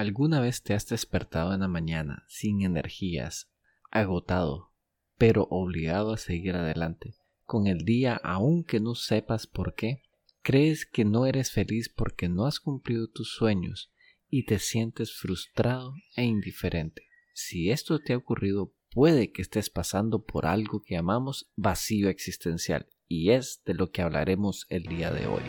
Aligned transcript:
¿Alguna 0.00 0.40
vez 0.40 0.62
te 0.62 0.72
has 0.72 0.88
despertado 0.88 1.52
en 1.52 1.60
la 1.60 1.68
mañana 1.68 2.24
sin 2.26 2.62
energías, 2.62 3.50
agotado, 3.90 4.72
pero 5.18 5.46
obligado 5.50 6.14
a 6.14 6.16
seguir 6.16 6.56
adelante, 6.56 7.16
con 7.44 7.66
el 7.66 7.84
día 7.84 8.18
aunque 8.24 8.80
no 8.80 8.94
sepas 8.94 9.46
por 9.46 9.74
qué? 9.74 10.00
¿Crees 10.40 10.86
que 10.86 11.04
no 11.04 11.26
eres 11.26 11.52
feliz 11.52 11.90
porque 11.94 12.30
no 12.30 12.46
has 12.46 12.60
cumplido 12.60 13.08
tus 13.08 13.34
sueños 13.34 13.92
y 14.30 14.46
te 14.46 14.58
sientes 14.58 15.12
frustrado 15.12 15.92
e 16.16 16.24
indiferente? 16.24 17.02
Si 17.34 17.70
esto 17.70 17.98
te 17.98 18.14
ha 18.14 18.16
ocurrido, 18.16 18.72
puede 18.90 19.32
que 19.32 19.42
estés 19.42 19.68
pasando 19.68 20.24
por 20.24 20.46
algo 20.46 20.80
que 20.80 20.94
llamamos 20.94 21.52
vacío 21.56 22.08
existencial 22.08 22.86
y 23.06 23.32
es 23.32 23.60
de 23.66 23.74
lo 23.74 23.90
que 23.90 24.00
hablaremos 24.00 24.64
el 24.70 24.84
día 24.84 25.10
de 25.10 25.26
hoy. 25.26 25.42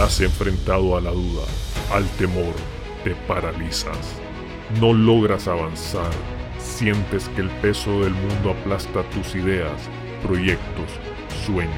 Has 0.00 0.20
enfrentado 0.20 0.94
a 0.94 1.00
la 1.00 1.10
duda, 1.10 1.44
al 1.90 2.04
temor, 2.18 2.52
te 3.02 3.14
paralizas. 3.26 3.96
No 4.78 4.92
logras 4.92 5.48
avanzar, 5.48 6.10
sientes 6.58 7.30
que 7.30 7.40
el 7.40 7.48
peso 7.62 8.02
del 8.02 8.12
mundo 8.12 8.50
aplasta 8.50 9.02
tus 9.08 9.34
ideas, 9.34 9.72
proyectos, 10.22 10.90
sueños. 11.46 11.72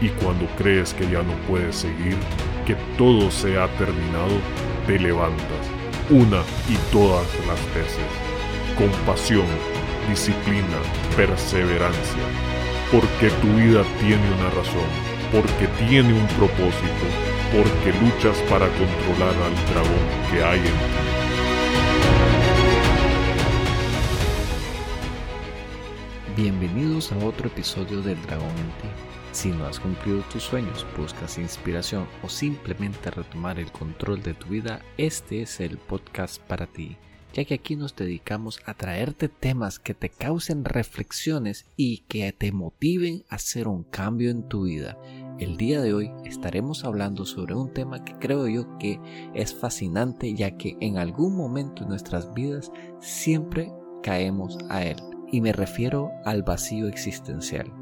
Y 0.00 0.10
cuando 0.22 0.46
crees 0.56 0.94
que 0.94 1.10
ya 1.10 1.24
no 1.24 1.34
puedes 1.48 1.74
seguir, 1.74 2.16
que 2.66 2.76
todo 2.96 3.28
se 3.32 3.58
ha 3.58 3.66
terminado, 3.78 4.38
te 4.86 5.00
levantas, 5.00 5.66
una 6.08 6.42
y 6.68 6.76
todas 6.92 7.26
las 7.48 7.74
veces, 7.74 8.10
con 8.78 8.90
pasión, 9.04 9.46
disciplina, 10.08 10.78
perseverancia, 11.16 12.22
porque 12.92 13.28
tu 13.42 13.48
vida 13.56 13.82
tiene 13.98 14.22
una 14.38 14.50
razón, 14.50 14.88
porque 15.32 15.66
tiene 15.88 16.12
un 16.14 16.26
propósito, 16.38 17.29
porque 17.52 17.92
luchas 17.98 18.38
para 18.48 18.68
controlar 18.68 19.34
al 19.34 19.54
dragón 19.72 20.30
que 20.30 20.44
hay 20.44 20.58
en 20.60 20.64
ti. 20.64 20.70
Bienvenidos 26.36 27.10
a 27.10 27.18
otro 27.18 27.48
episodio 27.48 28.00
del 28.02 28.22
Dragón 28.22 28.48
en 28.50 28.54
ti. 28.54 28.88
Si 29.32 29.48
no 29.50 29.66
has 29.66 29.80
cumplido 29.80 30.22
tus 30.32 30.44
sueños, 30.44 30.86
buscas 30.96 31.38
inspiración 31.38 32.06
o 32.22 32.28
simplemente 32.28 33.10
retomar 33.10 33.58
el 33.58 33.70
control 33.72 34.22
de 34.22 34.34
tu 34.34 34.46
vida, 34.46 34.80
este 34.96 35.42
es 35.42 35.58
el 35.60 35.76
podcast 35.76 36.40
para 36.42 36.66
ti 36.66 36.96
ya 37.32 37.44
que 37.44 37.54
aquí 37.54 37.76
nos 37.76 37.94
dedicamos 37.94 38.60
a 38.66 38.74
traerte 38.74 39.28
temas 39.28 39.78
que 39.78 39.94
te 39.94 40.08
causen 40.08 40.64
reflexiones 40.64 41.66
y 41.76 41.98
que 42.08 42.32
te 42.32 42.52
motiven 42.52 43.24
a 43.28 43.36
hacer 43.36 43.68
un 43.68 43.84
cambio 43.84 44.30
en 44.30 44.48
tu 44.48 44.64
vida. 44.64 44.98
El 45.40 45.56
día 45.56 45.80
de 45.80 45.94
hoy 45.94 46.12
estaremos 46.26 46.84
hablando 46.84 47.24
sobre 47.24 47.54
un 47.54 47.72
tema 47.72 48.04
que 48.04 48.12
creo 48.18 48.46
yo 48.46 48.76
que 48.76 49.00
es 49.32 49.54
fascinante 49.54 50.34
ya 50.34 50.58
que 50.58 50.76
en 50.80 50.98
algún 50.98 51.34
momento 51.34 51.82
de 51.82 51.88
nuestras 51.88 52.34
vidas 52.34 52.70
siempre 52.98 53.72
caemos 54.02 54.58
a 54.68 54.84
él 54.84 54.98
y 55.32 55.40
me 55.40 55.54
refiero 55.54 56.10
al 56.26 56.42
vacío 56.42 56.88
existencial. 56.88 57.72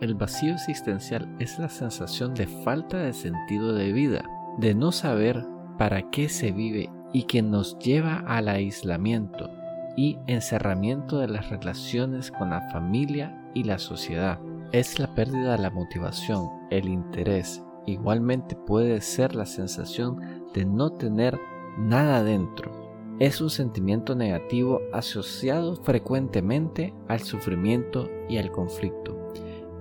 El 0.00 0.16
vacío 0.16 0.54
existencial 0.54 1.32
es 1.38 1.56
la 1.60 1.68
sensación 1.68 2.34
de 2.34 2.48
falta 2.48 2.98
de 2.98 3.12
sentido 3.12 3.72
de 3.74 3.92
vida, 3.92 4.24
de 4.58 4.74
no 4.74 4.90
saber 4.90 5.46
para 5.78 6.10
qué 6.10 6.28
se 6.28 6.50
vive 6.50 6.90
y 7.12 7.22
que 7.22 7.42
nos 7.42 7.78
lleva 7.78 8.24
al 8.26 8.48
aislamiento 8.48 9.50
y 9.96 10.18
encerramiento 10.26 11.20
de 11.20 11.28
las 11.28 11.48
relaciones 11.48 12.32
con 12.32 12.50
la 12.50 12.68
familia 12.72 13.40
y 13.54 13.62
la 13.62 13.78
sociedad. 13.78 14.40
Es 14.74 14.98
la 14.98 15.14
pérdida 15.14 15.52
de 15.52 15.62
la 15.62 15.70
motivación, 15.70 16.50
el 16.68 16.88
interés. 16.88 17.62
Igualmente 17.86 18.56
puede 18.56 19.00
ser 19.02 19.36
la 19.36 19.46
sensación 19.46 20.18
de 20.52 20.64
no 20.64 20.90
tener 20.90 21.38
nada 21.78 22.24
dentro. 22.24 22.72
Es 23.20 23.40
un 23.40 23.50
sentimiento 23.50 24.16
negativo 24.16 24.80
asociado 24.92 25.76
frecuentemente 25.76 26.92
al 27.06 27.20
sufrimiento 27.20 28.10
y 28.28 28.38
al 28.38 28.50
conflicto. 28.50 29.16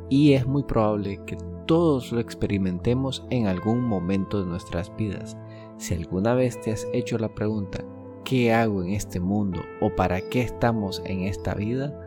Y 0.10 0.34
es 0.34 0.46
muy 0.46 0.62
probable 0.62 1.20
que 1.26 1.38
todos 1.66 2.12
lo 2.12 2.20
experimentemos 2.20 3.26
en 3.32 3.48
algún 3.48 3.82
momento 3.82 4.42
de 4.42 4.46
nuestras 4.46 4.96
vidas. 4.96 5.36
Si 5.78 5.96
alguna 5.96 6.36
vez 6.36 6.62
te 6.62 6.72
has 6.72 6.88
hecho 6.94 7.18
la 7.18 7.34
pregunta, 7.34 7.84
¿qué 8.24 8.54
hago 8.54 8.84
en 8.84 8.92
este 8.92 9.20
mundo 9.20 9.60
o 9.82 9.90
para 9.96 10.22
qué 10.30 10.44
estamos 10.44 11.02
en 11.08 11.22
esta 11.22 11.56
vida? 11.56 12.00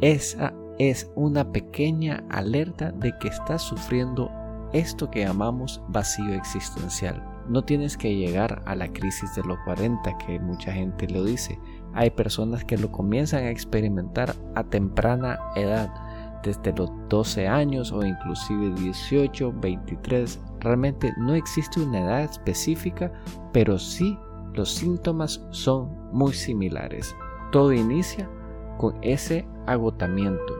Esa 0.00 0.52
es 0.78 1.10
una 1.14 1.52
pequeña 1.52 2.24
alerta 2.30 2.92
de 2.92 3.12
que 3.18 3.28
estás 3.28 3.62
sufriendo 3.62 4.30
esto 4.72 5.10
que 5.10 5.20
llamamos 5.20 5.82
vacío 5.88 6.34
existencial. 6.34 7.22
No 7.48 7.64
tienes 7.64 7.96
que 7.96 8.14
llegar 8.14 8.62
a 8.66 8.74
la 8.74 8.92
crisis 8.92 9.34
de 9.34 9.42
los 9.42 9.58
40 9.64 10.16
que 10.18 10.38
mucha 10.38 10.72
gente 10.72 11.08
lo 11.08 11.24
dice. 11.24 11.58
Hay 11.92 12.10
personas 12.10 12.64
que 12.64 12.78
lo 12.78 12.90
comienzan 12.90 13.44
a 13.44 13.50
experimentar 13.50 14.34
a 14.54 14.64
temprana 14.64 15.38
edad 15.56 15.92
desde 16.42 16.72
los 16.72 16.90
12 17.08 17.46
años 17.46 17.92
o 17.92 18.04
inclusive 18.04 18.72
18, 18.74 19.52
23. 19.60 20.40
Realmente 20.60 21.12
no 21.18 21.34
existe 21.34 21.80
una 21.80 22.00
edad 22.00 22.22
específica, 22.22 23.12
pero 23.52 23.78
sí 23.78 24.18
los 24.54 24.72
síntomas 24.72 25.44
son 25.50 25.90
muy 26.12 26.32
similares. 26.32 27.14
Todo 27.50 27.72
inicia 27.72 28.28
con 28.78 28.96
ese 29.02 29.46
agotamiento, 29.66 30.54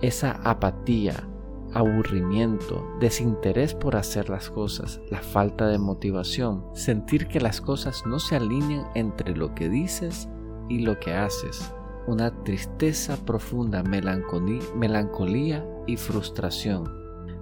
esa 0.00 0.40
apatía, 0.44 1.28
aburrimiento, 1.72 2.86
desinterés 3.00 3.74
por 3.74 3.96
hacer 3.96 4.30
las 4.30 4.50
cosas, 4.50 5.00
la 5.10 5.20
falta 5.20 5.66
de 5.68 5.78
motivación, 5.78 6.64
sentir 6.74 7.28
que 7.28 7.40
las 7.40 7.60
cosas 7.60 8.04
no 8.06 8.18
se 8.18 8.36
alinean 8.36 8.86
entre 8.94 9.36
lo 9.36 9.54
que 9.54 9.68
dices 9.68 10.28
y 10.68 10.80
lo 10.80 10.98
que 10.98 11.12
haces, 11.12 11.72
una 12.06 12.30
tristeza 12.44 13.16
profunda, 13.24 13.82
melancolía, 13.82 15.64
y 15.86 15.96
frustración, 15.96 16.92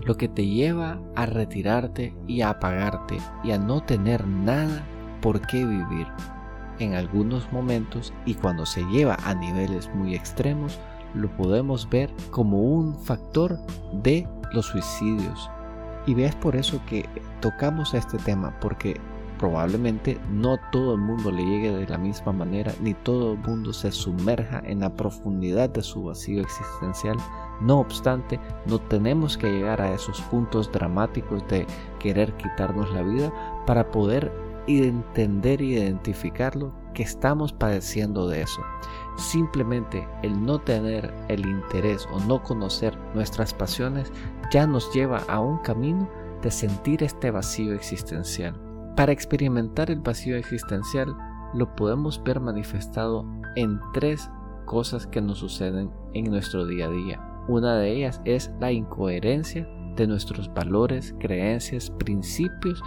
lo 0.03 0.17
que 0.17 0.29
te 0.29 0.47
lleva 0.47 1.01
a 1.15 1.27
retirarte 1.27 2.15
y 2.27 2.43
a 2.43 2.51
apagarte 2.51 3.19
y 3.43 3.53
a 3.53 3.59
no 3.59 3.83
tener 3.83 4.27
nada 4.27 4.85
por 5.23 5.41
qué 5.47 5.65
vivir. 5.65 6.07
En 6.79 6.95
algunos 6.95 7.51
momentos 7.53 8.13
y 8.27 8.35
cuando 8.35 8.67
se 8.67 8.83
lleva 8.85 9.17
a 9.25 9.35
niveles 9.35 9.89
muy 9.95 10.15
extremos, 10.15 10.79
lo 11.15 11.29
podemos 11.37 11.89
ver 11.89 12.11
como 12.31 12.61
un 12.61 12.95
factor 12.95 13.59
de 14.03 14.29
los 14.53 14.67
suicidios. 14.67 15.51
Y 16.07 16.15
veas 16.15 16.35
por 16.37 16.57
eso 16.57 16.81
que 16.87 17.09
tocamos 17.41 17.95
este 17.95 18.19
tema, 18.19 18.55
porque 18.61 19.01
probablemente 19.39 20.21
no 20.31 20.57
todo 20.71 20.95
el 20.95 21.01
mundo 21.01 21.31
le 21.31 21.45
llegue 21.45 21.73
de 21.73 21.87
la 21.87 21.99
misma 21.99 22.33
manera, 22.33 22.73
ni 22.81 22.95
todo 22.95 23.33
el 23.33 23.39
mundo 23.39 23.73
se 23.73 23.91
sumerja 23.91 24.63
en 24.65 24.81
la 24.81 24.95
profundidad 24.95 25.71
de 25.71 25.83
su 25.83 26.05
vacío 26.05 26.43
existencial. 26.43 27.17
No 27.61 27.81
obstante, 27.81 28.39
no 28.67 28.79
tenemos 28.79 29.37
que 29.37 29.51
llegar 29.51 29.81
a 29.81 29.93
esos 29.93 30.21
puntos 30.23 30.71
dramáticos 30.73 31.47
de 31.49 31.67
querer 31.99 32.33
quitarnos 32.37 32.93
la 32.93 33.03
vida 33.03 33.33
para 33.67 33.91
poder 33.91 34.33
entender 34.67 35.61
y 35.61 35.75
identificarlo 35.75 36.73
que 36.95 37.03
estamos 37.03 37.53
padeciendo 37.53 38.29
de 38.29 38.43
eso. 38.43 38.63
Simplemente 39.17 40.09
el 40.23 40.45
no 40.45 40.59
tener 40.59 41.15
el 41.29 41.47
interés 41.47 42.09
o 42.13 42.21
no 42.21 42.43
conocer 42.43 42.99
nuestras 43.15 43.55
pasiones 43.55 44.13
ya 44.51 44.67
nos 44.67 44.93
lleva 44.93 45.19
a 45.29 45.41
un 45.41 45.59
camino 45.59 46.09
de 46.43 46.51
sentir 46.51 47.03
este 47.03 47.31
vacío 47.31 47.75
existencial. 47.75 48.61
Para 48.97 49.13
experimentar 49.13 49.91
el 49.91 50.01
vacío 50.01 50.37
existencial 50.37 51.17
lo 51.55 51.75
podemos 51.77 52.23
ver 52.25 52.41
manifestado 52.41 53.25
en 53.57 53.81
tres 53.93 54.31
cosas 54.65 55.07
que 55.07 55.21
nos 55.21 55.39
suceden 55.39 55.91
en 56.13 56.25
nuestro 56.25 56.67
día 56.67 56.87
a 56.87 56.91
día. 56.91 57.45
Una 57.49 57.77
de 57.77 57.93
ellas 57.93 58.21
es 58.25 58.51
la 58.61 58.73
incoherencia 58.73 59.69
de 59.97 60.07
nuestros 60.07 60.53
valores, 60.53 61.15
creencias, 61.21 61.91
principios 61.91 62.83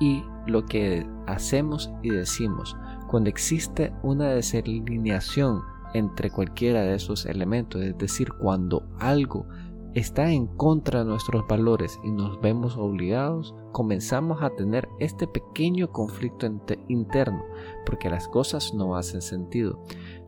y 0.00 0.22
lo 0.46 0.64
que 0.66 1.06
hacemos 1.26 1.90
y 2.02 2.10
decimos. 2.10 2.76
Cuando 3.08 3.30
existe 3.30 3.92
una 4.02 4.28
desalineación 4.28 5.62
entre 5.94 6.30
cualquiera 6.30 6.82
de 6.82 6.94
esos 6.94 7.26
elementos, 7.26 7.82
es 7.82 7.96
decir, 7.98 8.32
cuando 8.32 8.84
algo 8.98 9.46
está 9.94 10.30
en 10.30 10.46
contra 10.46 11.00
de 11.00 11.06
nuestros 11.06 11.46
valores 11.48 11.98
y 12.04 12.10
nos 12.10 12.40
vemos 12.40 12.76
obligados, 12.76 13.54
comenzamos 13.72 14.42
a 14.42 14.50
tener 14.50 14.88
este 15.00 15.26
pequeño 15.26 15.90
conflicto 15.90 16.46
interno, 16.88 17.44
porque 17.86 18.08
las 18.08 18.28
cosas 18.28 18.72
no 18.72 18.96
hacen 18.96 19.20
sentido. 19.20 19.82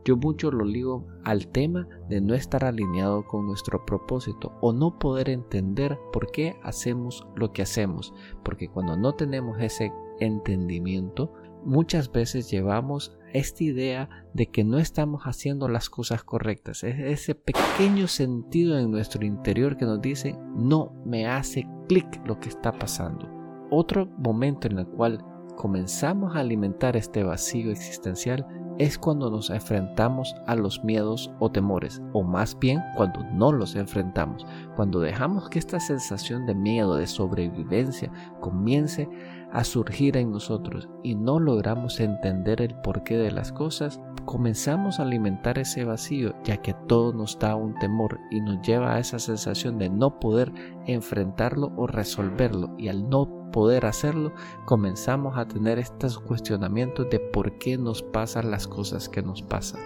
Yo 0.05 0.17
mucho 0.17 0.50
lo 0.50 0.64
ligo 0.64 1.06
al 1.25 1.47
tema 1.49 1.87
de 2.09 2.20
no 2.20 2.35
estar 2.35 2.64
alineado 2.64 3.25
con 3.25 3.47
nuestro 3.47 3.85
propósito 3.87 4.53
o 4.61 4.73
no 4.73 4.99
poder 4.99 5.31
entender 5.31 5.97
por 6.12 6.32
qué 6.32 6.56
hacemos 6.64 7.25
lo 7.37 7.53
que 7.53 7.62
hacemos, 7.62 8.12
porque 8.43 8.69
cuando 8.69 8.97
no 8.97 9.12
tenemos 9.12 9.61
ese 9.61 9.93
entendimiento, 10.19 11.32
muchas 11.64 12.11
veces 12.11 12.50
llevamos 12.50 13.17
esta 13.32 13.64
idea 13.64 14.09
de 14.35 14.47
que 14.47 14.64
no 14.64 14.79
estamos 14.79 15.23
haciendo 15.25 15.69
las 15.69 15.88
cosas 15.88 16.23
correctas. 16.23 16.85
Es 16.85 16.99
ese 16.99 17.35
pequeño 17.35 18.09
sentido 18.09 18.79
en 18.79 18.91
nuestro 18.91 19.25
interior 19.25 19.76
que 19.76 19.87
nos 19.87 20.00
dice 20.00 20.37
no 20.55 20.93
me 21.05 21.26
hace 21.26 21.67
clic 21.88 22.20
lo 22.26 22.38
que 22.38 22.49
está 22.49 22.73
pasando. 22.73 23.29
Otro 23.70 24.06
momento 24.19 24.69
en 24.69 24.79
el 24.79 24.87
cual 24.87 25.25
comenzamos 25.56 26.37
a 26.37 26.41
alimentar 26.41 26.97
este 26.97 27.23
vacío 27.23 27.70
existencial 27.70 28.47
es 28.79 28.99
cuando 28.99 29.31
nos 29.31 29.50
enfrentamos 29.50 30.35
a 30.47 30.56
los 30.56 30.82
miedos 30.82 31.31
o 31.41 31.50
temores, 31.50 32.03
o 32.12 32.23
más 32.23 32.59
bien 32.59 32.81
cuando 32.97 33.23
no 33.32 33.53
los 33.53 33.76
enfrentamos, 33.76 34.47
cuando 34.76 35.00
dejamos 35.00 35.49
que 35.49 35.59
esta 35.59 35.79
sensación 35.79 36.47
de 36.47 36.55
miedo, 36.55 36.97
de 36.97 37.06
sobrevivencia, 37.06 38.11
comience 38.41 39.09
a 39.52 39.64
surgir 39.64 40.16
en 40.16 40.32
nosotros 40.32 40.88
y 41.02 41.14
no 41.14 41.38
logramos 41.38 42.00
entender 42.00 42.62
el 42.62 42.75
porqué 42.76 43.16
de 43.16 43.31
las 43.31 43.52
cosas, 43.52 44.00
comenzamos 44.25 44.99
a 44.99 45.02
alimentar 45.02 45.58
ese 45.58 45.84
vacío, 45.84 46.34
ya 46.44 46.56
que 46.56 46.75
todo 46.88 47.12
nos 47.12 47.38
da 47.38 47.54
un 47.54 47.75
temor 47.78 48.19
y 48.31 48.40
nos 48.40 48.62
lleva 48.62 48.94
a 48.94 48.99
esa 48.99 49.19
sensación 49.19 49.78
de 49.78 49.90
no 49.90 50.19
poder 50.19 50.52
enfrentarlo 50.87 51.72
o 51.76 51.87
resolverlo, 51.87 52.75
y 52.78 52.88
al 52.88 53.08
no 53.08 53.50
poder 53.52 53.84
hacerlo, 53.84 54.32
comenzamos 54.64 55.37
a 55.37 55.46
tener 55.46 55.78
estos 55.78 56.19
cuestionamientos 56.19 57.10
de 57.10 57.20
por 57.20 57.58
qué 57.58 57.76
nos 57.76 58.02
pasan 58.02 58.50
las 58.50 58.66
cosas 58.66 59.08
que 59.08 59.22
nos 59.22 59.43
pasan. 59.43 59.81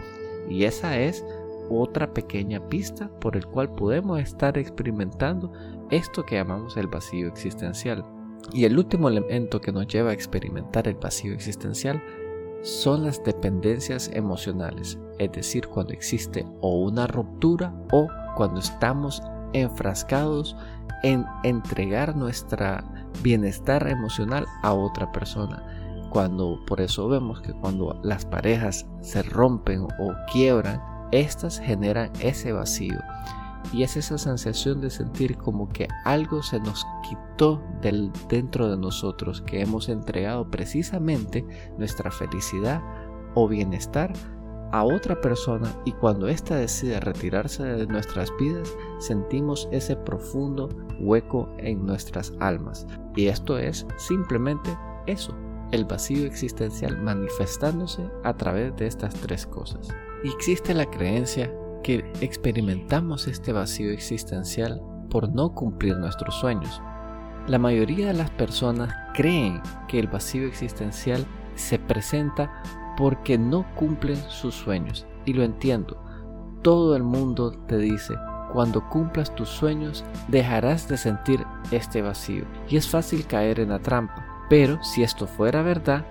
Y 0.49 0.65
esa 0.65 0.99
es 0.99 1.25
otra 1.69 2.15
pequeña 2.15 2.61
pista 2.69 3.11
por 3.21 3.37
el 3.37 3.45
cual 3.47 3.75
podemos 3.75 4.21
estar 4.21 4.57
experimentando 4.57 5.53
esto 5.91 6.25
que 6.25 6.37
llamamos 6.37 6.77
el 6.77 6.87
vacío 6.87 7.27
existencial. 7.27 8.05
Y 8.53 8.65
el 8.65 8.79
último 8.79 9.09
elemento 9.09 9.61
que 9.61 9.73
nos 9.73 9.87
lleva 9.89 10.11
a 10.11 10.15
experimentar 10.15 10.89
el 10.89 10.95
vacío 10.95 11.33
existencial 11.33 12.03
son 12.63 13.05
las 13.05 13.23
dependencias 13.23 14.11
emocionales, 14.13 14.99
es 15.19 15.33
decir, 15.33 15.69
cuando 15.69 15.93
existe 15.93 16.47
o 16.61 16.81
una 16.81 17.07
ruptura 17.07 17.73
o 17.93 18.09
cuando 18.37 18.61
estamos 18.61 19.23
enfrascados 19.53 20.57
en 21.03 21.25
entregar 21.45 22.17
nuestra 22.17 22.85
bienestar 23.23 23.87
emocional 23.89 24.47
a 24.63 24.73
otra 24.73 25.11
persona. 25.13 25.63
Cuando 26.11 26.59
por 26.67 26.81
eso 26.81 27.09
vemos 27.09 27.41
que 27.41 27.53
cuando 27.53 28.01
las 28.03 28.25
parejas 28.25 28.87
se 29.01 29.23
rompen 29.23 29.83
o 29.83 30.13
quiebran, 30.33 30.81
estas 31.13 31.61
generan 31.61 32.11
ese 32.21 32.53
vacío. 32.53 32.99
Y 33.73 33.83
es 33.83 33.97
esa 33.97 34.19
sensación 34.19 34.81
de 34.81 34.91
sentir 34.91 35.37
como 35.37 35.69
que 35.69 35.89
algo 36.05 36.43
se 36.43 36.61
nos 36.61 36.87
quitó 37.09 37.63
del 37.83 38.11
dentro 38.29 38.71
de 38.71 38.77
nosotros, 38.77 39.43
que 39.43 39.61
hemos 39.61 39.89
entregado 39.89 40.51
precisamente 40.51 41.45
nuestra 41.79 42.11
felicidad 42.11 42.83
o 43.35 43.49
bienestar 43.49 44.13
a 44.73 44.85
otra 44.85 45.21
persona 45.21 45.73
y 45.85 45.93
cuando 45.93 46.29
ésta 46.29 46.57
decide 46.57 47.01
retirarse 47.01 47.63
de 47.63 47.87
nuestras 47.87 48.33
vidas, 48.39 48.75
sentimos 48.99 49.69
ese 49.71 49.97
profundo 49.97 50.69
hueco 51.01 51.49
en 51.59 51.87
nuestras 51.87 52.33
almas. 52.41 52.87
Y 53.15 53.27
esto 53.27 53.59
es 53.59 53.87
simplemente 53.97 54.77
eso, 55.07 55.35
el 55.73 55.85
vacío 55.85 56.27
existencial 56.27 57.01
manifestándose 57.01 58.03
a 58.25 58.37
través 58.37 58.75
de 58.77 58.87
estas 58.87 59.15
tres 59.15 59.47
cosas. 59.47 59.89
Y 60.25 60.29
existe 60.29 60.75
la 60.75 60.87
creencia 60.87 61.53
que 61.87 62.05
experimentamos 62.21 63.29
este 63.29 63.53
vacío 63.53 63.93
existencial 63.93 64.83
por 65.09 65.33
no 65.33 65.55
cumplir 65.55 65.97
nuestros 65.97 66.35
sueños. 66.35 66.83
La 67.47 67.61
mayoría 67.61 68.09
de 68.09 68.15
las 68.15 68.31
personas 68.31 68.93
creen 69.15 69.63
que 69.87 70.01
el 70.01 70.09
vacío 70.09 70.49
existencial 70.49 71.25
se 71.55 71.79
presenta 71.79 72.61
porque 72.97 73.39
no 73.39 73.65
cumplen 73.77 74.17
sus 74.29 74.57
sueños. 74.57 75.07
Y 75.27 75.35
lo 75.35 75.45
entiendo. 75.45 76.03
Todo 76.63 76.97
el 76.97 77.05
mundo 77.05 77.53
te 77.69 77.79
dice, 77.79 78.17
cuando 78.53 78.89
cumplas 78.89 79.33
tus 79.37 79.49
sueños 79.49 80.05
dejarás 80.27 80.89
de 80.89 80.97
sentir 80.97 81.47
este 81.71 82.03
vacío. 82.03 82.47
Y 82.69 82.79
es 82.79 82.89
fácil 82.89 83.29
caer 83.29 83.61
en 83.61 83.69
la 83.69 83.79
trampa. 83.79 84.27
Pero 84.51 84.83
si 84.83 85.05
esto 85.05 85.29
fuera 85.29 85.63
verdad, 85.63 86.05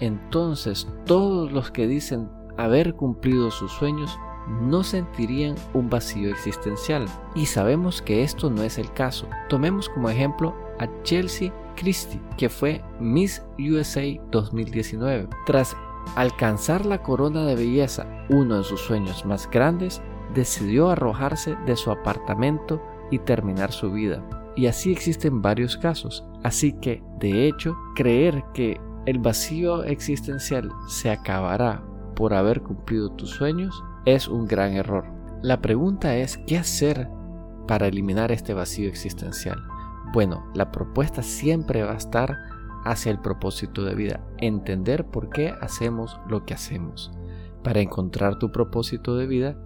entonces 0.00 0.88
todos 1.04 1.52
los 1.52 1.70
que 1.70 1.86
dicen 1.86 2.30
haber 2.56 2.94
cumplido 2.94 3.50
sus 3.50 3.70
sueños 3.72 4.18
no 4.48 4.82
sentirían 4.82 5.54
un 5.74 5.90
vacío 5.90 6.30
existencial. 6.30 7.06
Y 7.34 7.46
sabemos 7.46 8.02
que 8.02 8.22
esto 8.22 8.50
no 8.50 8.62
es 8.62 8.78
el 8.78 8.92
caso. 8.92 9.28
Tomemos 9.48 9.88
como 9.88 10.10
ejemplo 10.10 10.54
a 10.78 10.88
Chelsea 11.02 11.52
Christie, 11.76 12.20
que 12.36 12.48
fue 12.48 12.82
Miss 13.00 13.42
USA 13.58 14.02
2019. 14.30 15.28
Tras 15.46 15.76
alcanzar 16.16 16.86
la 16.86 17.02
corona 17.02 17.44
de 17.44 17.54
belleza, 17.54 18.06
uno 18.30 18.58
de 18.58 18.64
sus 18.64 18.80
sueños 18.80 19.24
más 19.24 19.48
grandes, 19.50 20.00
decidió 20.34 20.90
arrojarse 20.90 21.56
de 21.66 21.76
su 21.76 21.90
apartamento 21.90 22.82
y 23.10 23.18
terminar 23.18 23.72
su 23.72 23.92
vida. 23.92 24.22
Y 24.56 24.66
así 24.66 24.90
existen 24.90 25.40
varios 25.40 25.76
casos. 25.76 26.24
Así 26.42 26.72
que, 26.72 27.02
de 27.20 27.46
hecho, 27.46 27.76
creer 27.94 28.44
que 28.54 28.80
el 29.06 29.18
vacío 29.18 29.84
existencial 29.84 30.70
se 30.88 31.10
acabará 31.10 31.82
por 32.16 32.34
haber 32.34 32.60
cumplido 32.62 33.10
tus 33.12 33.30
sueños 33.30 33.82
es 34.14 34.26
un 34.26 34.46
gran 34.46 34.72
error. 34.72 35.04
La 35.42 35.60
pregunta 35.60 36.16
es, 36.16 36.38
¿qué 36.46 36.56
hacer 36.56 37.08
para 37.66 37.86
eliminar 37.86 38.32
este 38.32 38.54
vacío 38.54 38.88
existencial? 38.88 39.58
Bueno, 40.12 40.50
la 40.54 40.72
propuesta 40.72 41.22
siempre 41.22 41.82
va 41.82 41.92
a 41.92 41.98
estar 41.98 42.34
hacia 42.84 43.12
el 43.12 43.20
propósito 43.20 43.84
de 43.84 43.94
vida, 43.94 44.24
entender 44.38 45.04
por 45.06 45.28
qué 45.28 45.54
hacemos 45.60 46.18
lo 46.26 46.46
que 46.46 46.54
hacemos. 46.54 47.12
Para 47.62 47.80
encontrar 47.80 48.38
tu 48.38 48.50
propósito 48.50 49.14
de 49.16 49.26
vida, 49.26 49.58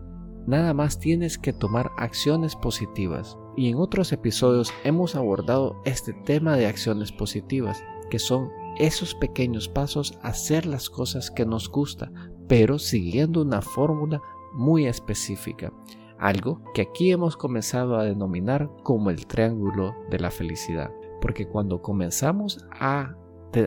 nada 0.47 0.75
más 0.75 0.99
tienes 0.99 1.39
que 1.39 1.53
tomar 1.53 1.93
acciones 1.97 2.57
positivas. 2.57 3.39
Y 3.57 3.69
en 3.69 3.77
otros 3.77 4.13
episodios 4.13 4.73
hemos 4.83 5.15
abordado 5.15 5.81
este 5.85 6.15
tema 6.25 6.57
de 6.57 6.67
acciones 6.67 7.13
positivas, 7.13 7.81
que 8.11 8.19
son 8.19 8.49
esos 8.79 9.15
pequeños 9.15 9.69
pasos 9.69 10.19
a 10.23 10.29
hacer 10.29 10.67
las 10.67 10.91
cosas 10.91 11.31
que 11.31 11.47
nos 11.47 11.69
gusta, 11.69 12.11
pero 12.49 12.79
siguiendo 12.79 13.43
una 13.43 13.63
fórmula 13.63 14.21
muy 14.53 14.87
específica, 14.87 15.73
algo 16.19 16.63
que 16.75 16.83
aquí 16.83 17.11
hemos 17.11 17.37
comenzado 17.37 17.97
a 17.97 18.05
denominar 18.05 18.71
como 18.85 19.11
el 19.11 19.27
triángulo 19.27 19.95
de 20.11 20.21
la 20.21 20.31
felicidad. 20.31 20.91
Porque 21.21 21.47
cuando 21.49 21.83
comenzamos 21.83 22.65
a 22.79 23.17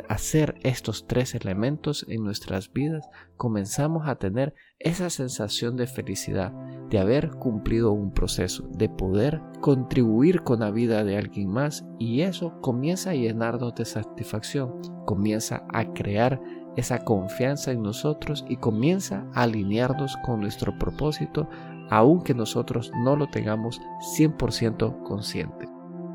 hacer 0.10 0.56
estos 0.64 1.06
tres 1.06 1.36
elementos 1.36 2.06
en 2.10 2.24
nuestras 2.24 2.72
vidas, 2.72 3.08
comenzamos 3.38 4.08
a 4.08 4.16
tener 4.16 4.56
esa 4.80 5.10
sensación 5.10 5.78
de 5.78 5.86
felicidad, 5.86 6.54
de 6.90 7.00
haber 7.00 7.30
cumplido 7.32 7.92
un 7.92 8.12
proceso, 8.12 8.68
de 8.72 8.90
poder 8.90 9.42
contribuir 9.62 10.42
con 10.42 10.62
la 10.62 10.72
vida 10.72 11.04
de 11.04 11.18
alguien 11.18 11.50
más 11.50 11.86
y 12.00 12.22
eso 12.22 12.60
comienza 12.62 13.12
a 13.12 13.16
llenarnos 13.16 13.76
de 13.76 13.86
satisfacción, 13.86 14.82
comienza 15.06 15.66
a 15.72 15.94
crear 15.94 16.42
esa 16.76 17.00
confianza 17.00 17.72
en 17.72 17.82
nosotros 17.82 18.46
y 18.50 18.58
comienza 18.58 19.26
a 19.34 19.44
alinearnos 19.44 20.18
con 20.18 20.42
nuestro 20.42 20.78
propósito, 20.78 21.48
aunque 21.90 22.34
nosotros 22.34 22.92
no 23.04 23.16
lo 23.16 23.28
tengamos 23.28 23.80
100% 24.18 25.04
consciente. 25.04 25.68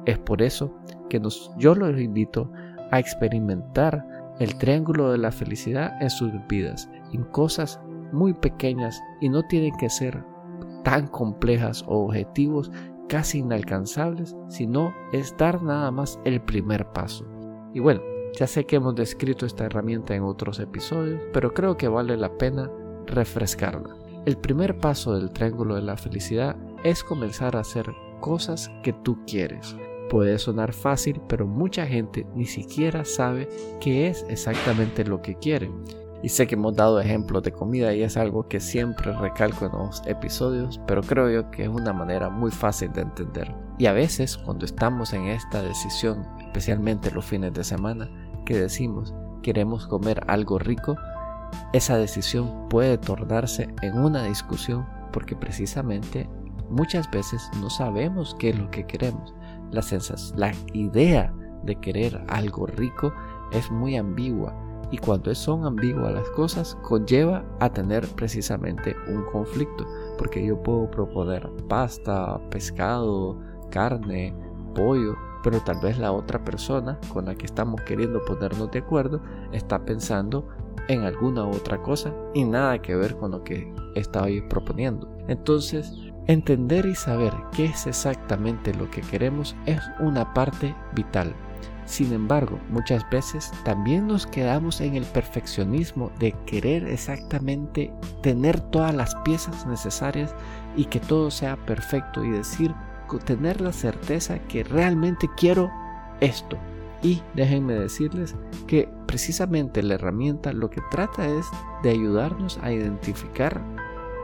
Es 0.07 0.19
por 0.19 0.43
eso 0.43 0.75
que 1.09 1.21
yo 1.59 1.75
los 1.75 1.99
invito 2.01 2.51
a 2.91 2.99
experimentar 2.99 4.07
el 4.39 4.57
triángulo 4.57 5.13
de 5.13 5.19
la 5.19 5.31
felicidad 5.31 6.01
en 6.03 6.11
sus 6.11 6.33
vidas, 6.49 6.91
en 7.13 7.25
cosas 7.25 7.81
muy 8.13 8.33
pequeñas 8.33 9.01
y 9.21 9.29
no 9.29 9.43
tienen 9.45 9.77
que 9.77 9.91
ser 9.91 10.25
tan 10.83 11.07
complejas 11.09 11.85
o 11.87 12.07
objetivos 12.07 12.71
casi 13.09 13.39
inalcanzables, 13.39 14.37
sino 14.49 14.95
es 15.13 15.37
dar 15.37 15.63
nada 15.63 15.91
más 15.91 16.19
el 16.25 16.41
primer 16.41 16.87
paso. 16.93 17.27
Y 17.75 17.81
bueno, 17.81 18.01
ya 18.39 18.47
sé 18.47 18.65
que 18.65 18.77
hemos 18.77 18.95
descrito 18.95 19.47
esta 19.47 19.65
herramienta 19.65 20.15
en 20.15 20.23
otros 20.23 20.59
episodios, 20.61 21.21
pero 21.33 21.53
creo 21.53 21.77
que 21.77 21.89
vale 21.89 22.17
la 22.17 22.37
pena 22.39 22.71
refrescarla. 23.07 23.97
El 24.27 24.37
primer 24.37 24.79
paso 24.79 25.15
del 25.17 25.31
triángulo 25.31 25.75
de 25.75 25.83
la 25.83 25.97
felicidad 25.97 26.57
es 26.85 27.03
comenzar 27.03 27.57
a 27.57 27.61
hacer 27.61 27.87
cosas 28.21 28.71
que 28.83 28.93
tú 28.93 29.19
quieres. 29.27 29.77
Puede 30.11 30.39
sonar 30.39 30.73
fácil, 30.73 31.21
pero 31.29 31.47
mucha 31.47 31.87
gente 31.87 32.27
ni 32.35 32.45
siquiera 32.45 33.05
sabe 33.05 33.49
qué 33.81 34.09
es 34.09 34.27
exactamente 34.29 35.05
lo 35.05 35.23
que 35.23 35.37
quiere. 35.37 35.71
Y 36.23 36.29
sé 36.29 36.47
que 36.47 36.55
hemos 36.55 36.77
dado 36.77 37.01
ejemplos 37.01 37.43
de 37.43 37.53
comida 37.53 37.95
y 37.95 38.03
es 38.03 38.17
algo 38.17 38.47
que 38.47 38.61
siempre 38.61 39.13
recalco 39.13 39.67
en 39.67 39.73
los 39.73 40.03
episodios, 40.07 40.79
pero 40.87 41.03
creo 41.03 41.31
yo 41.31 41.51
que 41.51 41.63
es 41.63 41.69
una 41.69 41.95
manera 41.95 42.29
muy 42.29 42.51
fácil 42.51 42.93
de 42.93 43.03
entender. 43.03 43.55
Y 43.79 43.87
a 43.87 43.95
veces 43.95 44.37
cuando 44.37 44.67
estamos 44.67 45.15
en 45.15 45.29
esta 45.29 45.63
decisión, 45.63 46.27
especialmente 46.41 47.11
los 47.11 47.25
fines 47.25 47.55
de 47.55 47.65
semana, 47.65 48.11
que 48.51 48.59
decimos 48.59 49.15
queremos 49.43 49.87
comer 49.87 50.25
algo 50.27 50.59
rico, 50.59 50.97
esa 51.73 51.97
decisión 51.97 52.69
puede 52.69 52.99
tornarse 52.99 53.73
en 53.81 53.97
una 53.97 54.25
discusión 54.25 54.85
porque 55.13 55.37
precisamente 55.37 56.29
muchas 56.69 57.09
veces 57.13 57.49
no 57.61 57.71
sabemos 57.71 58.35
qué 58.41 58.51
es 58.51 58.59
lo 58.59 58.69
que 58.73 58.87
queremos. 58.87 59.33
La, 59.71 59.83
la 60.35 60.53
idea 60.73 61.33
de 61.63 61.77
querer 61.77 62.21
algo 62.27 62.67
rico 62.67 63.15
es 63.53 63.71
muy 63.71 63.97
ambigua 63.97 64.53
y 64.91 64.99
cuando 64.99 65.33
son 65.33 65.65
ambiguas 65.65 66.13
las 66.13 66.29
cosas 66.31 66.77
conlleva 66.83 67.45
a 67.61 67.73
tener 67.73 68.05
precisamente 68.17 68.97
un 69.07 69.25
conflicto 69.27 69.87
porque 70.19 70.45
yo 70.45 70.61
puedo 70.61 70.91
proponer 70.91 71.49
pasta, 71.69 72.41
pescado, 72.51 73.39
carne, 73.71 74.35
pollo 74.75 75.17
pero 75.43 75.61
tal 75.61 75.81
vez 75.81 75.99
la 75.99 76.13
otra 76.13 76.45
persona 76.45 76.99
con 77.13 77.27
la 77.27 77.35
que 77.35 77.47
estamos 77.47 77.81
queriendo 77.83 78.25
ponernos 78.25 78.71
de 78.71 78.81
acuerdo 78.81 79.21
está 79.53 79.85
pensando 79.85 80.47
en 80.89 81.03
alguna 81.03 81.47
otra 81.47 81.81
cosa 81.83 82.13
y 82.35 82.45
nada 82.45 82.81
que 82.81 82.97
ver 82.97 83.17
con 83.17 83.31
lo 83.31 83.45
que 83.45 83.73
estoy 83.95 84.43
proponiendo. 84.43 85.09
Entonces, 85.29 85.95
entender 86.27 86.87
y 86.87 86.95
saber 86.95 87.33
qué 87.53 87.67
es 87.67 87.87
exactamente 87.87 88.75
lo 88.75 88.91
que 88.91 89.01
queremos 89.01 89.57
es 89.67 89.81
una 90.01 90.33
parte 90.35 90.75
vital. 90.95 91.35
Sin 91.91 92.13
embargo, 92.13 92.61
muchas 92.69 93.09
veces 93.11 93.51
también 93.65 94.07
nos 94.07 94.25
quedamos 94.25 94.81
en 94.81 94.95
el 94.95 95.05
perfeccionismo 95.05 96.13
de 96.21 96.33
querer 96.47 96.85
exactamente 96.85 97.93
tener 98.23 98.61
todas 98.61 98.95
las 98.95 99.17
piezas 99.25 99.67
necesarias 99.67 100.33
y 100.77 100.85
que 100.85 101.01
todo 101.01 101.33
sea 101.33 101.57
perfecto 101.57 102.25
y 102.25 102.31
decir, 102.31 102.73
tener 103.19 103.61
la 103.61 103.73
certeza 103.73 104.39
que 104.41 104.65
realmente 104.65 105.29
quiero 105.37 105.71
esto. 106.21 106.57
Y 107.03 107.23
déjenme 107.35 107.75
decirles 107.75 108.37
que 108.67 108.89
precisamente 109.07 109.83
la 109.83 109.95
herramienta 109.95 110.53
lo 110.53 110.71
que 110.71 110.83
trata 110.91 111.27
es 111.27 111.47
de 111.83 111.91
ayudarnos 111.91 112.59
a 112.63 112.73
identificar 112.73 113.61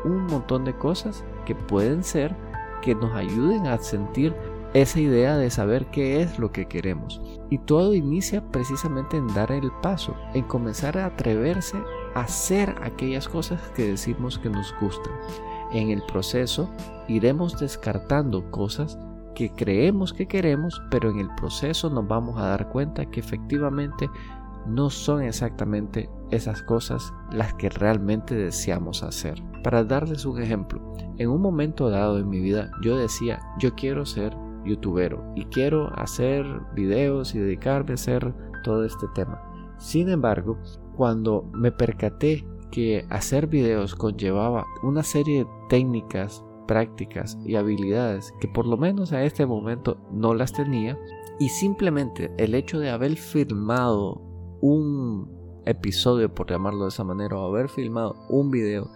un 0.05 0.27
montón 0.27 0.65
de 0.65 0.77
cosas 0.77 1.25
que 1.47 1.55
pueden 1.55 2.05
ser 2.05 2.37
que 2.83 2.95
nos 2.95 3.15
ayuden 3.15 3.67
a 3.67 3.79
sentir 3.79 4.35
esa 4.75 5.01
idea 5.01 5.37
de 5.37 5.51
saber 5.51 5.87
qué 5.87 6.21
es 6.21 6.39
lo 6.39 6.53
que 6.53 6.67
queremos. 6.67 7.23
Y 7.51 7.59
todo 7.59 7.95
inicia 7.95 8.43
precisamente 8.51 9.17
en 9.17 9.27
dar 9.29 9.51
el 9.51 9.71
paso, 9.83 10.15
en 10.35 10.45
comenzar 10.45 10.99
a 10.99 11.07
atreverse 11.07 11.79
a 12.15 12.21
hacer 12.21 12.75
aquellas 12.83 13.29
cosas 13.29 13.61
que 13.75 13.87
decimos 13.87 14.39
que 14.39 14.51
nos 14.51 14.75
gustan. 14.79 15.13
En 15.73 15.91
el 15.91 16.03
proceso 16.03 16.71
iremos 17.09 17.59
descartando 17.59 18.51
cosas 18.51 18.99
que 19.35 19.51
creemos 19.51 20.13
que 20.13 20.27
queremos, 20.27 20.83
pero 20.91 21.11
en 21.11 21.21
el 21.21 21.29
proceso 21.35 21.91
nos 21.91 22.09
vamos 22.09 22.39
a 22.39 22.49
dar 22.49 22.69
cuenta 22.71 23.07
que 23.07 23.21
efectivamente 23.21 24.09
no 24.67 24.91
son 24.91 25.23
exactamente 25.23 26.11
esas 26.31 26.63
cosas 26.63 27.13
las 27.31 27.55
que 27.55 27.69
realmente 27.69 28.35
deseamos 28.35 29.03
hacer. 29.03 29.43
Para 29.63 29.85
darles 29.85 30.25
un 30.25 30.41
ejemplo, 30.41 30.81
en 31.19 31.29
un 31.29 31.41
momento 31.41 31.91
dado 31.91 32.19
en 32.19 32.29
mi 32.29 32.41
vida 32.41 32.71
yo 32.83 32.97
decía, 32.97 33.41
yo 33.59 33.75
quiero 33.75 34.07
ser 34.07 34.37
youtubero 34.65 35.23
y 35.37 35.45
quiero 35.45 35.93
hacer 35.99 36.45
videos 36.75 37.35
y 37.35 37.39
dedicarme 37.39 37.93
a 37.93 37.95
hacer 37.95 38.35
todo 38.65 38.85
este 38.85 39.07
tema. 39.15 39.41
Sin 39.79 40.09
embargo, 40.09 40.59
cuando 40.97 41.49
me 41.53 41.71
percaté 41.71 42.47
que 42.71 43.07
hacer 43.11 43.47
videos 43.47 43.95
conllevaba 43.95 44.65
una 44.83 45.03
serie 45.03 45.45
de 45.45 45.51
técnicas 45.69 46.45
prácticas 46.67 47.39
y 47.45 47.55
habilidades 47.55 48.35
que 48.41 48.49
por 48.49 48.67
lo 48.67 48.77
menos 48.77 49.13
a 49.13 49.23
este 49.23 49.47
momento 49.47 49.99
no 50.13 50.35
las 50.35 50.53
tenía. 50.53 50.99
Y 51.39 51.49
simplemente 51.49 52.33
el 52.39 52.55
hecho 52.55 52.79
de 52.79 52.91
haber 52.91 53.17
filmado 53.17 54.23
un 54.61 55.31
episodio 55.65 56.33
por 56.33 56.51
llamarlo 56.51 56.85
de 56.85 56.89
esa 56.89 57.05
manera 57.05 57.39
o 57.39 57.47
haber 57.47 57.69
filmado 57.69 58.15
un 58.29 58.51
video 58.51 58.91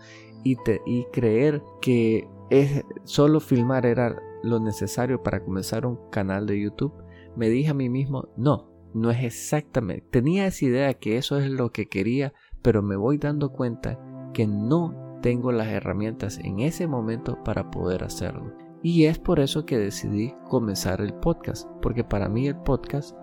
y, 0.45 0.57
y 0.87 1.05
creer 1.13 1.63
que 1.81 2.29
es, 2.49 2.85
solo 3.05 3.41
filmar 3.41 3.87
era 3.87 4.17
lo 4.43 4.59
necesario 4.59 5.23
para 5.23 5.45
comenzar 5.45 5.85
un 5.85 5.99
canal 6.11 6.47
de 6.47 6.61
YouTube 6.61 6.95
me 7.37 7.49
dije 7.49 7.71
a 7.71 7.75
mí 7.75 7.89
mismo 7.89 8.29
no 8.37 8.71
no 8.95 9.11
es 9.11 9.23
exactamente 9.23 10.07
tenía 10.11 10.47
esa 10.47 10.65
idea 10.65 10.95
que 10.95 11.19
eso 11.19 11.39
es 11.39 11.51
lo 11.51 11.73
que 11.73 11.89
quería 11.89 12.33
pero 12.63 12.83
me 12.83 12.97
voy 12.97 13.19
dando 13.19 13.53
cuenta 13.53 14.01
que 14.33 14.47
no 14.47 15.00
tengo 15.21 15.53
las 15.53 15.69
herramientas 15.69 16.39
en 16.43 16.61
ese 16.61 16.87
momento 16.87 17.43
para 17.45 17.71
poder 17.71 18.05
hacerlo. 18.05 18.53
Y 18.83 19.05
es 19.05 19.19
por 19.19 19.41
eso 19.41 19.67
que 19.67 19.79
decidí 19.79 20.35
comenzar 20.49 21.01
el 21.01 21.13
podcast, 21.15 21.69
porque 21.83 22.05
para 22.05 22.29
mí 22.29 22.47
el 22.47 22.57
podcast 22.57 23.15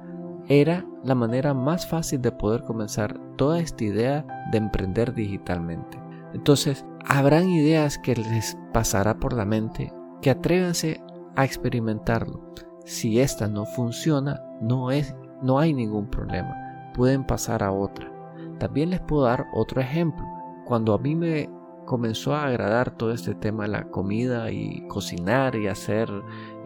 era 0.47 0.85
la 1.03 1.15
manera 1.15 1.53
más 1.53 1.87
fácil 1.89 2.21
de 2.21 2.31
poder 2.31 2.63
comenzar 2.63 3.19
toda 3.37 3.59
esta 3.59 3.83
idea 3.83 4.25
de 4.51 4.59
emprender 4.59 5.13
digitalmente. 5.13 5.99
Entonces, 6.33 6.85
habrán 7.05 7.49
ideas 7.49 7.97
que 7.97 8.15
les 8.15 8.57
pasará 8.73 9.17
por 9.17 9.33
la 9.33 9.45
mente, 9.45 9.91
que 10.21 10.29
atrévanse 10.29 11.01
a 11.35 11.43
experimentarlo. 11.43 12.53
Si 12.85 13.19
esta 13.19 13.47
no 13.47 13.65
funciona, 13.65 14.41
no 14.61 14.91
es 14.91 15.15
no 15.41 15.59
hay 15.59 15.73
ningún 15.73 16.07
problema. 16.09 16.91
Pueden 16.93 17.23
pasar 17.23 17.63
a 17.63 17.71
otra. 17.71 18.11
También 18.59 18.89
les 18.89 18.99
puedo 19.01 19.23
dar 19.23 19.45
otro 19.53 19.81
ejemplo. 19.81 20.25
Cuando 20.65 20.93
a 20.93 20.97
mí 20.97 21.15
me 21.15 21.49
comenzó 21.87 22.35
a 22.35 22.45
agradar 22.45 22.95
todo 22.95 23.11
este 23.11 23.33
tema 23.33 23.65
la 23.65 23.89
comida 23.89 24.51
y 24.51 24.85
cocinar 24.87 25.55
y 25.55 25.67
hacer 25.67 26.11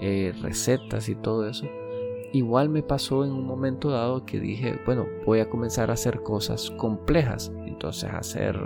eh, 0.02 0.34
recetas 0.42 1.08
y 1.08 1.16
todo 1.16 1.48
eso. 1.48 1.68
Igual 2.34 2.70
me 2.70 2.82
pasó 2.82 3.24
en 3.24 3.32
un 3.32 3.46
momento 3.46 3.92
dado 3.92 4.26
que 4.26 4.40
dije, 4.40 4.80
bueno, 4.86 5.06
voy 5.26 5.40
a 5.40 5.50
comenzar 5.50 5.90
a 5.90 5.94
hacer 5.94 6.24
cosas 6.24 6.72
complejas. 6.72 7.52
Entonces 7.66 8.10
hacer, 8.12 8.60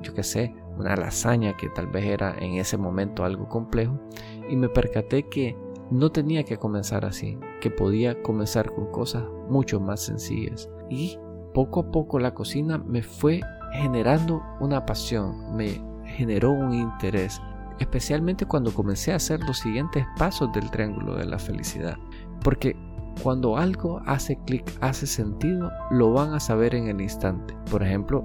yo 0.00 0.14
qué 0.14 0.22
sé, 0.22 0.54
una 0.78 0.96
lasaña 0.96 1.56
que 1.56 1.68
tal 1.68 1.86
vez 1.86 2.06
era 2.06 2.34
en 2.38 2.54
ese 2.54 2.76
momento 2.76 3.24
algo 3.24 3.48
complejo. 3.48 4.00
Y 4.48 4.56
me 4.56 4.68
percaté 4.68 5.28
que 5.28 5.56
no 5.90 6.10
tenía 6.10 6.44
que 6.44 6.56
comenzar 6.56 7.04
así, 7.04 7.38
que 7.60 7.70
podía 7.70 8.22
comenzar 8.22 8.72
con 8.72 8.90
cosas 8.90 9.24
mucho 9.48 9.80
más 9.80 10.00
sencillas. 10.00 10.70
Y 10.88 11.18
poco 11.52 11.80
a 11.80 11.90
poco 11.90 12.18
la 12.18 12.32
cocina 12.32 12.78
me 12.78 13.02
fue 13.02 13.40
generando 13.72 14.42
una 14.60 14.86
pasión, 14.86 15.54
me 15.56 15.89
generó 16.10 16.50
un 16.50 16.74
interés, 16.74 17.40
especialmente 17.78 18.46
cuando 18.46 18.72
comencé 18.72 19.12
a 19.12 19.16
hacer 19.16 19.40
los 19.40 19.58
siguientes 19.58 20.04
pasos 20.18 20.52
del 20.52 20.70
triángulo 20.70 21.16
de 21.16 21.26
la 21.26 21.38
felicidad. 21.38 21.96
Porque 22.42 22.76
cuando 23.22 23.56
algo 23.56 24.00
hace 24.06 24.38
clic, 24.46 24.64
hace 24.80 25.06
sentido, 25.06 25.70
lo 25.90 26.12
van 26.12 26.32
a 26.32 26.40
saber 26.40 26.74
en 26.74 26.88
el 26.88 27.00
instante. 27.00 27.54
Por 27.70 27.82
ejemplo, 27.82 28.24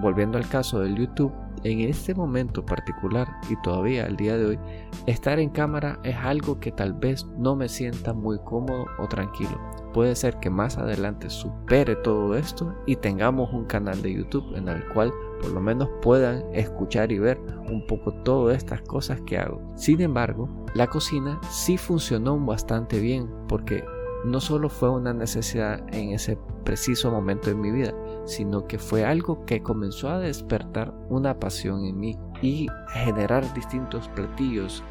volviendo 0.00 0.38
al 0.38 0.48
caso 0.48 0.80
del 0.80 0.96
YouTube, 0.96 1.32
en 1.64 1.80
este 1.80 2.14
momento 2.14 2.64
particular 2.64 3.26
y 3.50 3.56
todavía 3.62 4.06
al 4.06 4.16
día 4.16 4.36
de 4.36 4.46
hoy, 4.46 4.58
estar 5.06 5.38
en 5.38 5.50
cámara 5.50 5.98
es 6.04 6.16
algo 6.16 6.60
que 6.60 6.70
tal 6.70 6.92
vez 6.92 7.26
no 7.38 7.56
me 7.56 7.68
sienta 7.68 8.12
muy 8.12 8.38
cómodo 8.44 8.86
o 8.98 9.08
tranquilo. 9.08 9.58
Puede 9.92 10.14
ser 10.14 10.38
que 10.38 10.50
más 10.50 10.78
adelante 10.78 11.30
supere 11.30 11.96
todo 11.96 12.36
esto 12.36 12.74
y 12.86 12.96
tengamos 12.96 13.52
un 13.52 13.64
canal 13.64 14.00
de 14.02 14.14
YouTube 14.14 14.54
en 14.54 14.68
el 14.68 14.86
cual 14.88 15.12
por 15.40 15.50
lo 15.50 15.60
menos 15.60 15.88
puedan 16.02 16.44
escuchar 16.52 17.12
y 17.12 17.18
ver 17.18 17.40
un 17.68 17.86
poco 17.86 18.12
todas 18.12 18.56
estas 18.56 18.82
cosas 18.82 19.20
que 19.22 19.38
hago. 19.38 19.60
Sin 19.76 20.00
embargo, 20.00 20.48
la 20.74 20.86
cocina 20.86 21.40
sí 21.50 21.76
funcionó 21.76 22.38
bastante 22.38 23.00
bien 23.00 23.28
porque 23.48 23.84
no 24.24 24.40
solo 24.40 24.68
fue 24.68 24.90
una 24.90 25.12
necesidad 25.12 25.82
en 25.94 26.10
ese 26.10 26.36
preciso 26.64 27.10
momento 27.10 27.48
de 27.48 27.54
mi 27.54 27.70
vida, 27.70 27.94
sino 28.24 28.66
que 28.66 28.78
fue 28.78 29.04
algo 29.04 29.44
que 29.44 29.62
comenzó 29.62 30.08
a 30.08 30.18
despertar 30.18 30.92
una 31.08 31.38
pasión 31.38 31.84
en 31.84 31.98
mí 31.98 32.18
y 32.42 32.66
generar 32.92 33.52
distintos 33.54 34.08
platillos, 34.08 34.82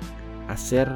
hacer 0.47 0.89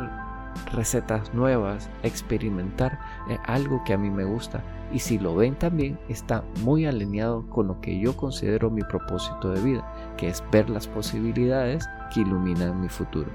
recetas 0.71 1.33
nuevas, 1.33 1.89
experimentar 2.03 2.99
algo 3.45 3.83
que 3.83 3.93
a 3.93 3.97
mí 3.97 4.09
me 4.09 4.23
gusta 4.23 4.63
y 4.91 4.99
si 4.99 5.19
lo 5.19 5.35
ven 5.35 5.55
también 5.55 5.99
está 6.09 6.43
muy 6.63 6.85
alineado 6.85 7.47
con 7.49 7.67
lo 7.67 7.79
que 7.81 7.99
yo 7.99 8.15
considero 8.15 8.69
mi 8.69 8.81
propósito 8.81 9.51
de 9.51 9.61
vida, 9.61 10.15
que 10.17 10.27
es 10.27 10.43
ver 10.51 10.69
las 10.69 10.87
posibilidades 10.87 11.87
que 12.13 12.21
iluminan 12.21 12.81
mi 12.81 12.89
futuro. 12.89 13.29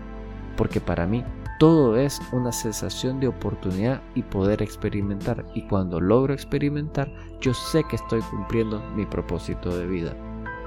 Porque 0.56 0.80
para 0.80 1.06
mí 1.06 1.25
todo 1.58 1.96
es 1.96 2.20
una 2.32 2.52
sensación 2.52 3.20
de 3.20 3.28
oportunidad 3.28 4.02
y 4.14 4.23
poder 4.23 4.62
experimentar 4.62 5.44
y 5.54 5.62
cuando 5.68 6.00
logro 6.00 6.34
experimentar 6.34 7.11
yo 7.40 7.54
sé 7.54 7.84
que 7.84 7.96
estoy 7.96 8.20
cumpliendo 8.23 8.80
mi 8.96 9.06
propósito 9.06 9.76
de 9.76 9.87
vida. 9.87 10.16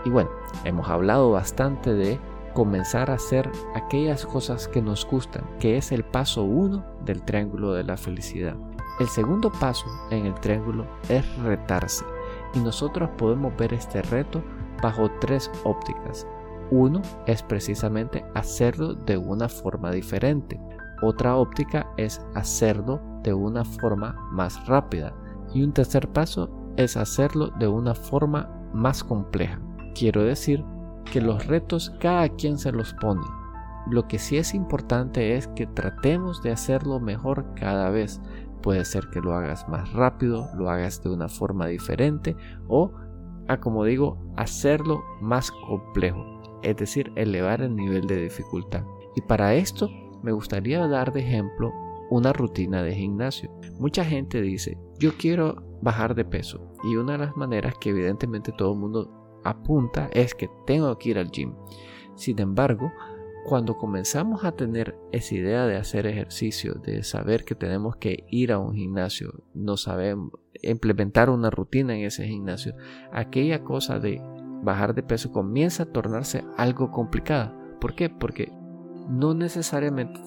Y 0.06 0.10
bueno, 0.10 0.30
hemos 0.64 0.88
hablado 0.88 1.32
bastante 1.32 1.94
de 1.94 2.20
comenzar 2.54 3.12
a 3.12 3.16
hacer 3.16 3.52
aquellas 3.76 4.26
cosas 4.26 4.68
que 4.68 4.82
nos 4.82 5.06
gustan, 5.06 5.44
que 5.60 5.78
es 5.78 5.92
el 5.92 6.04
paso 6.04 6.44
uno 6.44 6.86
del 7.06 7.22
triángulo 7.22 7.74
de 7.74 7.84
la 7.84 7.98
felicidad. 7.98 8.56
El 9.00 9.08
segundo 9.08 9.52
paso 9.52 9.86
en 10.10 10.26
el 10.26 10.34
triángulo 10.36 10.86
es 11.08 11.38
retarse 11.38 12.04
y 12.54 12.60
nosotros 12.60 13.10
podemos 13.18 13.56
ver 13.56 13.74
este 13.74 14.02
reto 14.02 14.44
bajo 14.82 15.10
tres 15.20 15.52
ópticas. 15.64 16.26
Uno 16.72 17.02
es 17.28 17.44
precisamente 17.44 18.26
hacerlo 18.34 18.94
de 18.94 19.18
una 19.18 19.48
forma 19.48 19.92
diferente. 19.92 20.60
Otra 21.02 21.36
óptica 21.36 21.88
es 21.98 22.26
hacerlo 22.34 23.00
de 23.24 23.34
una 23.34 23.64
forma 23.64 24.16
más 24.32 24.66
rápida. 24.68 25.14
Y 25.54 25.64
un 25.64 25.72
tercer 25.72 26.10
paso 26.10 26.50
es 26.76 26.98
hacerlo 26.98 27.52
de 27.60 27.68
una 27.68 27.96
forma 27.96 28.50
más 28.74 29.04
compleja. 29.04 29.60
Quiero 29.96 30.24
decir 30.24 30.64
que 31.12 31.22
los 31.22 31.46
retos 31.48 31.94
cada 32.02 32.28
quien 32.30 32.58
se 32.58 32.72
los 32.72 32.94
pone. 32.96 33.26
Lo 33.90 34.08
que 34.08 34.20
sí 34.20 34.38
es 34.38 34.54
importante 34.54 35.38
es 35.38 35.48
que 35.48 35.66
tratemos 35.66 36.44
de 36.44 36.52
hacerlo 36.52 37.00
mejor 37.00 37.46
cada 37.56 37.90
vez. 37.90 38.20
Puede 38.62 38.86
ser 38.86 39.10
que 39.10 39.22
lo 39.22 39.34
hagas 39.34 39.68
más 39.70 39.92
rápido, 39.94 40.50
lo 40.56 40.70
hagas 40.70 41.02
de 41.04 41.10
una 41.10 41.30
forma 41.30 41.68
diferente 41.68 42.36
o, 42.68 42.92
a 43.48 43.60
como 43.60 43.86
digo, 43.86 44.18
hacerlo 44.36 45.04
más 45.22 45.52
complejo, 45.52 46.24
es 46.64 46.76
decir, 46.78 47.12
elevar 47.16 47.62
el 47.62 47.76
nivel 47.76 48.08
de 48.08 48.24
dificultad. 48.24 48.84
Y 49.16 49.22
para 49.22 49.54
esto 49.54 49.90
me 50.24 50.32
gustaría 50.32 50.86
dar 50.88 51.14
de 51.14 51.22
ejemplo 51.22 51.72
una 52.10 52.34
rutina 52.34 52.84
de 52.84 52.96
gimnasio. 52.96 53.52
Mucha 53.80 54.04
gente 54.04 54.42
dice, 54.42 54.78
yo 55.00 55.12
quiero 55.18 55.56
bajar 55.82 56.16
de 56.16 56.26
peso 56.26 56.74
y 56.84 56.96
una 56.96 57.14
de 57.14 57.20
las 57.20 57.38
maneras 57.38 57.76
que 57.80 57.92
evidentemente 57.92 58.52
todo 58.58 58.74
el 58.74 58.80
mundo 58.80 59.40
apunta 59.44 60.10
es 60.14 60.34
que 60.34 60.50
tengo 60.66 60.98
que 60.98 61.10
ir 61.10 61.20
al 61.20 61.32
gym. 61.32 61.54
Sin 62.16 62.40
embargo, 62.40 62.92
cuando 63.48 63.78
comenzamos 63.78 64.44
a 64.44 64.52
tener 64.52 65.00
esa 65.14 65.34
idea 65.34 65.66
de 65.66 65.78
hacer 65.78 66.06
ejercicio, 66.06 66.74
de 66.74 67.02
saber 67.04 67.46
que 67.46 67.56
tenemos 67.56 67.96
que 67.96 68.26
ir 68.30 68.52
a 68.52 68.60
un 68.60 68.76
gimnasio, 68.76 69.46
no 69.54 69.78
sabemos 69.78 70.34
implementar 70.62 71.30
una 71.30 71.50
rutina 71.50 71.96
en 71.96 72.04
ese 72.04 72.28
gimnasio, 72.28 72.76
aquella 73.10 73.64
cosa 73.64 74.00
de 74.00 74.22
bajar 74.64 74.94
de 74.94 75.04
peso 75.04 75.32
comienza 75.32 75.84
a 75.84 75.92
tornarse 75.94 76.44
algo 76.58 76.92
complicada. 76.92 77.58
¿Por 77.80 77.96
qué? 77.96 78.10
Porque 78.10 78.52
no 79.08 79.34
necesariamente 79.34 80.20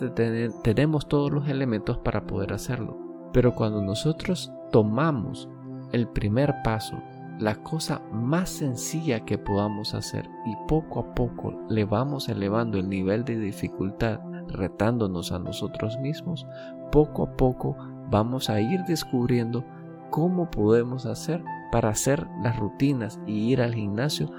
tenemos 0.62 1.07
todos 1.07 1.31
los 1.31 1.47
elementos 1.47 1.99
para 1.99 2.27
poder 2.27 2.55
hacerlo. 2.55 2.97
Pero 3.35 3.55
cuando 3.55 3.83
nosotros 3.83 4.50
tomamos 4.73 5.47
el 5.93 6.09
primer 6.09 6.55
paso, 6.65 6.97
la 7.40 7.54
cosa 7.56 8.02
más 8.12 8.50
sencilla 8.50 9.25
que 9.25 9.38
podamos 9.38 9.94
hacer 9.94 10.28
y 10.47 10.54
poco 10.68 11.00
a 11.00 11.14
poco 11.14 11.59
le 11.68 11.85
vamos 11.85 12.28
elevando 12.28 12.78
el 12.78 12.88
nivel 12.88 13.25
de 13.25 13.38
dificultad, 13.38 14.20
retándonos 14.49 15.32
a 15.32 15.38
nosotros 15.38 15.99
mismos, 16.00 16.47
poco 16.92 17.25
a 17.25 17.37
poco 17.37 17.76
vamos 18.11 18.50
a 18.50 18.61
ir 18.61 18.80
descubriendo 18.87 19.64
cómo 20.11 20.50
podemos 20.50 21.06
hacer 21.06 21.42
para 21.73 21.90
hacer 21.90 22.26
las 22.42 22.59
rutinas 22.59 23.20
y 23.26 23.52
ir 23.52 23.62
al 23.62 23.75
gimnasio 23.75 24.30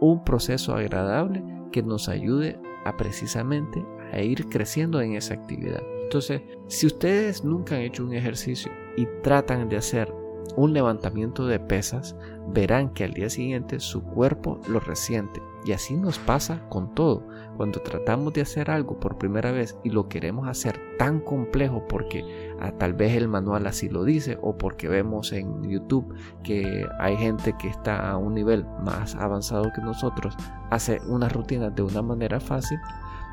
un 0.00 0.24
proceso 0.24 0.74
agradable 0.74 1.44
que 1.70 1.82
nos 1.82 2.08
ayude 2.08 2.58
a 2.84 2.96
precisamente 2.96 3.84
a 4.12 4.20
ir 4.20 4.48
creciendo 4.48 5.00
en 5.00 5.14
esa 5.14 5.34
actividad. 5.34 5.82
Entonces, 6.02 6.40
si 6.68 6.86
ustedes 6.86 7.44
nunca 7.44 7.76
han 7.76 7.82
hecho 7.82 8.04
un 8.04 8.14
ejercicio 8.14 8.72
y 8.96 9.06
tratan 9.22 9.68
de 9.68 9.76
hacer 9.76 10.12
un 10.56 10.72
levantamiento 10.72 11.46
de 11.46 11.60
pesas, 11.60 12.16
verán 12.48 12.90
que 12.90 13.04
al 13.04 13.14
día 13.14 13.30
siguiente 13.30 13.80
su 13.80 14.02
cuerpo 14.02 14.60
lo 14.68 14.80
resiente. 14.80 15.40
Y 15.64 15.72
así 15.72 15.94
nos 15.94 16.18
pasa 16.18 16.62
con 16.68 16.94
todo. 16.94 17.26
Cuando 17.56 17.80
tratamos 17.80 18.32
de 18.32 18.42
hacer 18.42 18.70
algo 18.70 18.98
por 19.00 19.18
primera 19.18 19.50
vez 19.50 19.76
y 19.82 19.90
lo 19.90 20.08
queremos 20.08 20.48
hacer 20.48 20.80
tan 20.98 21.20
complejo 21.20 21.84
porque 21.88 22.54
ah, 22.60 22.72
tal 22.72 22.94
vez 22.94 23.16
el 23.16 23.28
manual 23.28 23.66
así 23.66 23.88
lo 23.88 24.04
dice 24.04 24.38
o 24.40 24.56
porque 24.56 24.88
vemos 24.88 25.32
en 25.32 25.68
YouTube 25.68 26.14
que 26.42 26.86
hay 27.00 27.16
gente 27.16 27.54
que 27.58 27.68
está 27.68 28.10
a 28.10 28.16
un 28.16 28.34
nivel 28.34 28.64
más 28.84 29.16
avanzado 29.16 29.72
que 29.74 29.82
nosotros, 29.82 30.36
hace 30.70 31.00
una 31.08 31.28
rutina 31.28 31.70
de 31.70 31.82
una 31.82 32.02
manera 32.02 32.40
fácil, 32.40 32.78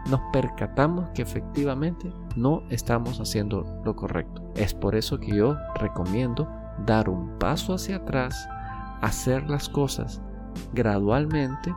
nos 0.10 0.22
percatamos 0.32 1.10
que 1.12 1.22
efectivamente 1.22 2.12
no 2.36 2.64
estamos 2.70 3.20
haciendo 3.20 3.66
lo 3.84 3.96
correcto. 3.96 4.44
Es 4.56 4.74
por 4.74 4.96
eso 4.96 5.20
que 5.20 5.36
yo 5.36 5.56
recomiendo 5.76 6.48
dar 6.86 7.10
un 7.10 7.38
paso 7.40 7.74
hacia 7.74 7.98
atrás, 7.98 8.48
hacer 9.02 9.50
las 9.50 9.70
cosas 9.70 10.22
gradualmente 10.74 11.74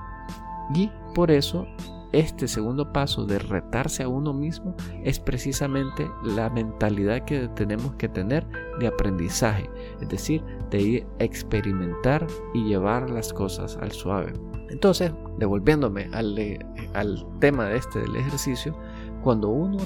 y 0.75 0.91
por 1.15 1.31
eso 1.31 1.67
este 2.13 2.49
segundo 2.49 2.91
paso 2.91 3.27
de 3.27 3.39
retarse 3.39 4.03
a 4.03 4.09
uno 4.09 4.33
mismo 4.33 4.75
es 5.05 5.21
precisamente 5.21 6.11
la 6.25 6.49
mentalidad 6.49 7.25
que 7.27 7.49
tenemos 7.49 7.95
que 7.97 8.09
tener 8.09 8.47
de 8.81 8.87
aprendizaje, 8.87 9.69
es 10.01 10.09
decir, 10.09 10.43
de 10.71 11.07
experimentar 11.19 12.27
y 12.55 12.65
llevar 12.65 13.11
las 13.11 13.33
cosas 13.33 13.77
al 13.83 13.93
suave. 13.93 14.33
Entonces, 14.71 15.13
devolviéndome 15.39 16.09
al, 16.13 16.39
al 16.95 17.27
tema 17.41 17.67
de 17.67 17.77
este 17.77 18.01
del 18.01 18.17
ejercicio, 18.17 18.75
cuando 19.23 19.49
uno 19.49 19.79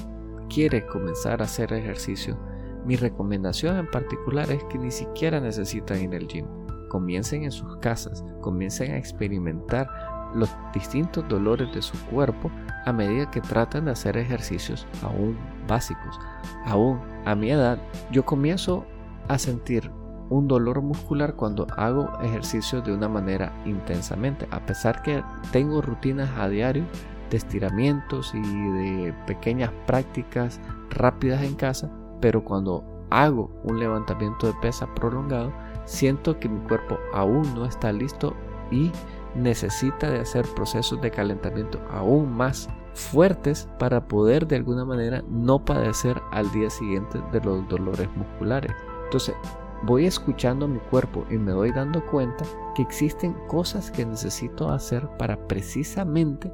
quiere 0.49 0.85
comenzar 0.85 1.41
a 1.41 1.45
hacer 1.45 1.73
ejercicio, 1.73 2.37
mi 2.85 2.95
recomendación 2.95 3.77
en 3.77 3.89
particular 3.89 4.51
es 4.51 4.63
que 4.65 4.77
ni 4.77 4.91
siquiera 4.91 5.39
necesitan 5.39 6.01
ir 6.01 6.15
al 6.15 6.27
gym. 6.27 6.45
Comiencen 6.89 7.43
en 7.43 7.51
sus 7.51 7.77
casas, 7.77 8.23
comiencen 8.41 8.91
a 8.91 8.97
experimentar 8.97 9.87
los 10.35 10.49
distintos 10.73 11.27
dolores 11.27 11.73
de 11.73 11.81
su 11.81 11.97
cuerpo 12.05 12.51
a 12.85 12.91
medida 12.91 13.29
que 13.31 13.41
tratan 13.41 13.85
de 13.85 13.91
hacer 13.91 14.17
ejercicios 14.17 14.85
aún 15.01 15.37
básicos. 15.67 16.19
Aún 16.65 16.99
a 17.25 17.35
mi 17.35 17.51
edad, 17.51 17.79
yo 18.11 18.25
comienzo 18.25 18.85
a 19.27 19.37
sentir 19.37 19.89
un 20.29 20.47
dolor 20.47 20.81
muscular 20.81 21.35
cuando 21.35 21.67
hago 21.77 22.11
ejercicio 22.21 22.81
de 22.81 22.93
una 22.93 23.07
manera 23.07 23.53
intensamente, 23.65 24.47
a 24.51 24.65
pesar 24.65 25.01
que 25.03 25.23
tengo 25.51 25.81
rutinas 25.81 26.29
a 26.37 26.49
diario 26.49 26.85
de 27.29 27.37
estiramientos 27.37 28.33
y 28.33 28.41
de 28.41 29.13
pequeñas 29.27 29.71
prácticas 29.85 30.59
rápidas 30.89 31.43
en 31.43 31.55
casa, 31.55 31.91
pero 32.23 32.41
cuando 32.41 32.85
hago 33.09 33.51
un 33.65 33.79
levantamiento 33.79 34.47
de 34.47 34.53
pesa 34.61 34.87
prolongado, 34.95 35.51
siento 35.83 36.39
que 36.39 36.47
mi 36.47 36.65
cuerpo 36.69 36.97
aún 37.11 37.53
no 37.53 37.65
está 37.65 37.91
listo 37.91 38.33
y 38.71 38.93
necesita 39.35 40.09
de 40.09 40.21
hacer 40.21 40.45
procesos 40.55 41.01
de 41.01 41.11
calentamiento 41.11 41.81
aún 41.91 42.31
más 42.31 42.69
fuertes 42.93 43.67
para 43.77 44.07
poder 44.07 44.47
de 44.47 44.55
alguna 44.55 44.85
manera 44.85 45.21
no 45.27 45.65
padecer 45.65 46.21
al 46.31 46.49
día 46.53 46.69
siguiente 46.69 47.21
de 47.33 47.41
los 47.41 47.67
dolores 47.67 48.07
musculares. 48.15 48.71
Entonces, 49.03 49.35
voy 49.83 50.05
escuchando 50.05 50.65
mi 50.65 50.79
cuerpo 50.79 51.25
y 51.29 51.37
me 51.37 51.51
doy 51.51 51.73
dando 51.73 52.05
cuenta 52.05 52.45
que 52.73 52.83
existen 52.83 53.35
cosas 53.49 53.91
que 53.91 54.05
necesito 54.05 54.69
hacer 54.69 55.09
para 55.17 55.35
precisamente 55.49 56.49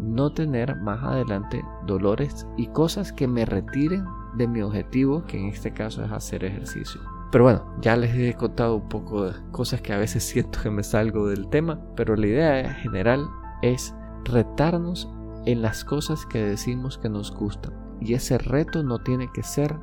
no 0.00 0.32
tener 0.32 0.74
más 0.80 1.00
adelante 1.04 1.64
dolores 1.86 2.44
y 2.56 2.66
cosas 2.66 3.12
que 3.12 3.28
me 3.28 3.44
retiren 3.44 4.04
de 4.34 4.48
mi 4.48 4.62
objetivo, 4.62 5.24
que 5.24 5.38
en 5.38 5.46
este 5.46 5.72
caso 5.72 6.04
es 6.04 6.10
hacer 6.10 6.44
ejercicio. 6.44 7.00
Pero 7.30 7.44
bueno, 7.44 7.64
ya 7.80 7.96
les 7.96 8.14
he 8.14 8.34
contado 8.34 8.76
un 8.76 8.88
poco 8.88 9.24
de 9.24 9.32
cosas 9.50 9.80
que 9.80 9.92
a 9.92 9.98
veces 9.98 10.22
siento 10.28 10.60
que 10.62 10.70
me 10.70 10.82
salgo 10.82 11.26
del 11.26 11.48
tema, 11.48 11.80
pero 11.96 12.16
la 12.16 12.26
idea 12.26 12.74
general 12.74 13.26
es 13.62 13.94
retarnos 14.24 15.10
en 15.46 15.62
las 15.62 15.84
cosas 15.84 16.26
que 16.26 16.42
decimos 16.42 16.98
que 16.98 17.08
nos 17.08 17.34
gustan. 17.34 17.72
Y 18.00 18.14
ese 18.14 18.38
reto 18.38 18.82
no 18.82 18.98
tiene 18.98 19.30
que 19.32 19.42
ser 19.42 19.76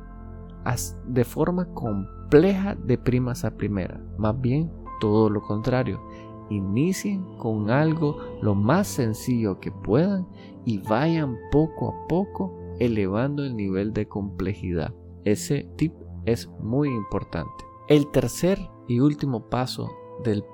de 1.06 1.24
forma 1.24 1.66
compleja 1.74 2.74
de 2.74 2.98
primas 2.98 3.44
a 3.44 3.56
primera, 3.56 4.00
más 4.18 4.38
bien 4.40 4.70
todo 5.00 5.30
lo 5.30 5.40
contrario. 5.40 6.00
Inicien 6.50 7.24
con 7.38 7.70
algo 7.70 8.18
lo 8.42 8.54
más 8.54 8.86
sencillo 8.88 9.60
que 9.60 9.70
puedan 9.72 10.26
y 10.64 10.78
vayan 10.78 11.36
poco 11.50 11.88
a 11.88 12.08
poco 12.08 12.59
elevando 12.80 13.44
el 13.44 13.56
nivel 13.56 13.92
de 13.92 14.08
complejidad. 14.08 14.92
Ese 15.24 15.70
tip 15.76 15.94
es 16.24 16.48
muy 16.60 16.88
importante. 16.88 17.64
El 17.88 18.10
tercer 18.10 18.58
y 18.88 18.98
último 19.00 19.48
paso 19.48 19.88
del, 20.24 20.44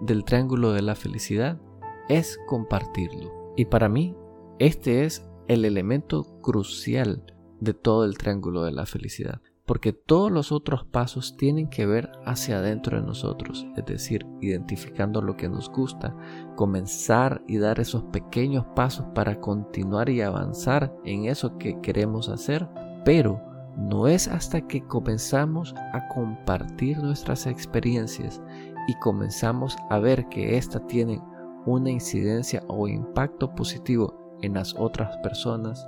del 0.00 0.24
triángulo 0.24 0.72
de 0.72 0.82
la 0.82 0.96
felicidad 0.96 1.60
es 2.08 2.38
compartirlo. 2.48 3.54
Y 3.56 3.66
para 3.66 3.88
mí, 3.88 4.16
este 4.58 5.04
es 5.04 5.28
el 5.46 5.64
elemento 5.64 6.40
crucial 6.42 7.24
de 7.60 7.74
todo 7.74 8.04
el 8.04 8.18
triángulo 8.18 8.64
de 8.64 8.72
la 8.72 8.86
felicidad 8.86 9.40
porque 9.66 9.92
todos 9.92 10.30
los 10.30 10.52
otros 10.52 10.84
pasos 10.84 11.36
tienen 11.36 11.68
que 11.68 11.86
ver 11.86 12.12
hacia 12.24 12.58
adentro 12.58 12.98
de 12.98 13.06
nosotros, 13.06 13.66
es 13.76 13.84
decir, 13.84 14.24
identificando 14.40 15.20
lo 15.20 15.36
que 15.36 15.48
nos 15.48 15.68
gusta, 15.70 16.16
comenzar 16.54 17.42
y 17.48 17.58
dar 17.58 17.80
esos 17.80 18.04
pequeños 18.04 18.64
pasos 18.76 19.06
para 19.14 19.40
continuar 19.40 20.08
y 20.08 20.22
avanzar 20.22 20.94
en 21.04 21.24
eso 21.24 21.58
que 21.58 21.80
queremos 21.80 22.28
hacer, 22.28 22.68
pero 23.04 23.42
no 23.76 24.06
es 24.06 24.28
hasta 24.28 24.62
que 24.62 24.86
comenzamos 24.86 25.74
a 25.92 26.08
compartir 26.08 26.98
nuestras 26.98 27.46
experiencias 27.46 28.40
y 28.86 28.94
comenzamos 29.00 29.76
a 29.90 29.98
ver 29.98 30.28
que 30.28 30.56
éstas 30.56 30.86
tienen 30.86 31.20
una 31.66 31.90
incidencia 31.90 32.62
o 32.68 32.86
impacto 32.86 33.54
positivo 33.54 34.38
en 34.42 34.54
las 34.54 34.74
otras 34.76 35.16
personas 35.18 35.86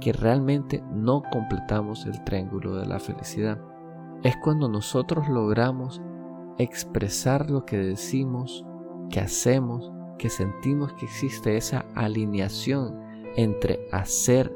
que 0.00 0.12
realmente 0.12 0.82
no 0.92 1.22
completamos 1.30 2.06
el 2.06 2.22
triángulo 2.24 2.76
de 2.76 2.86
la 2.86 3.00
felicidad. 3.00 3.58
Es 4.22 4.36
cuando 4.38 4.68
nosotros 4.68 5.28
logramos 5.28 6.00
expresar 6.58 7.50
lo 7.50 7.64
que 7.64 7.78
decimos, 7.78 8.64
que 9.10 9.20
hacemos, 9.20 9.92
que 10.18 10.30
sentimos 10.30 10.92
que 10.94 11.06
existe 11.06 11.56
esa 11.56 11.84
alineación 11.94 12.98
entre 13.36 13.88
hacer 13.92 14.54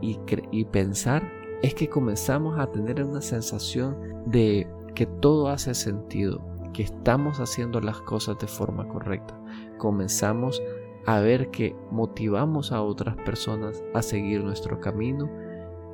y, 0.00 0.18
y 0.50 0.64
pensar, 0.66 1.28
es 1.62 1.74
que 1.74 1.88
comenzamos 1.88 2.58
a 2.58 2.70
tener 2.70 3.02
una 3.02 3.20
sensación 3.20 3.96
de 4.26 4.70
que 4.94 5.06
todo 5.06 5.48
hace 5.48 5.74
sentido, 5.74 6.44
que 6.72 6.82
estamos 6.84 7.40
haciendo 7.40 7.80
las 7.80 8.00
cosas 8.02 8.38
de 8.38 8.46
forma 8.46 8.86
correcta. 8.88 9.38
Comenzamos 9.78 10.62
a 11.06 11.20
ver 11.20 11.50
que 11.50 11.74
motivamos 11.90 12.72
a 12.72 12.82
otras 12.82 13.16
personas 13.16 13.82
a 13.94 14.02
seguir 14.02 14.42
nuestro 14.42 14.80
camino 14.80 15.28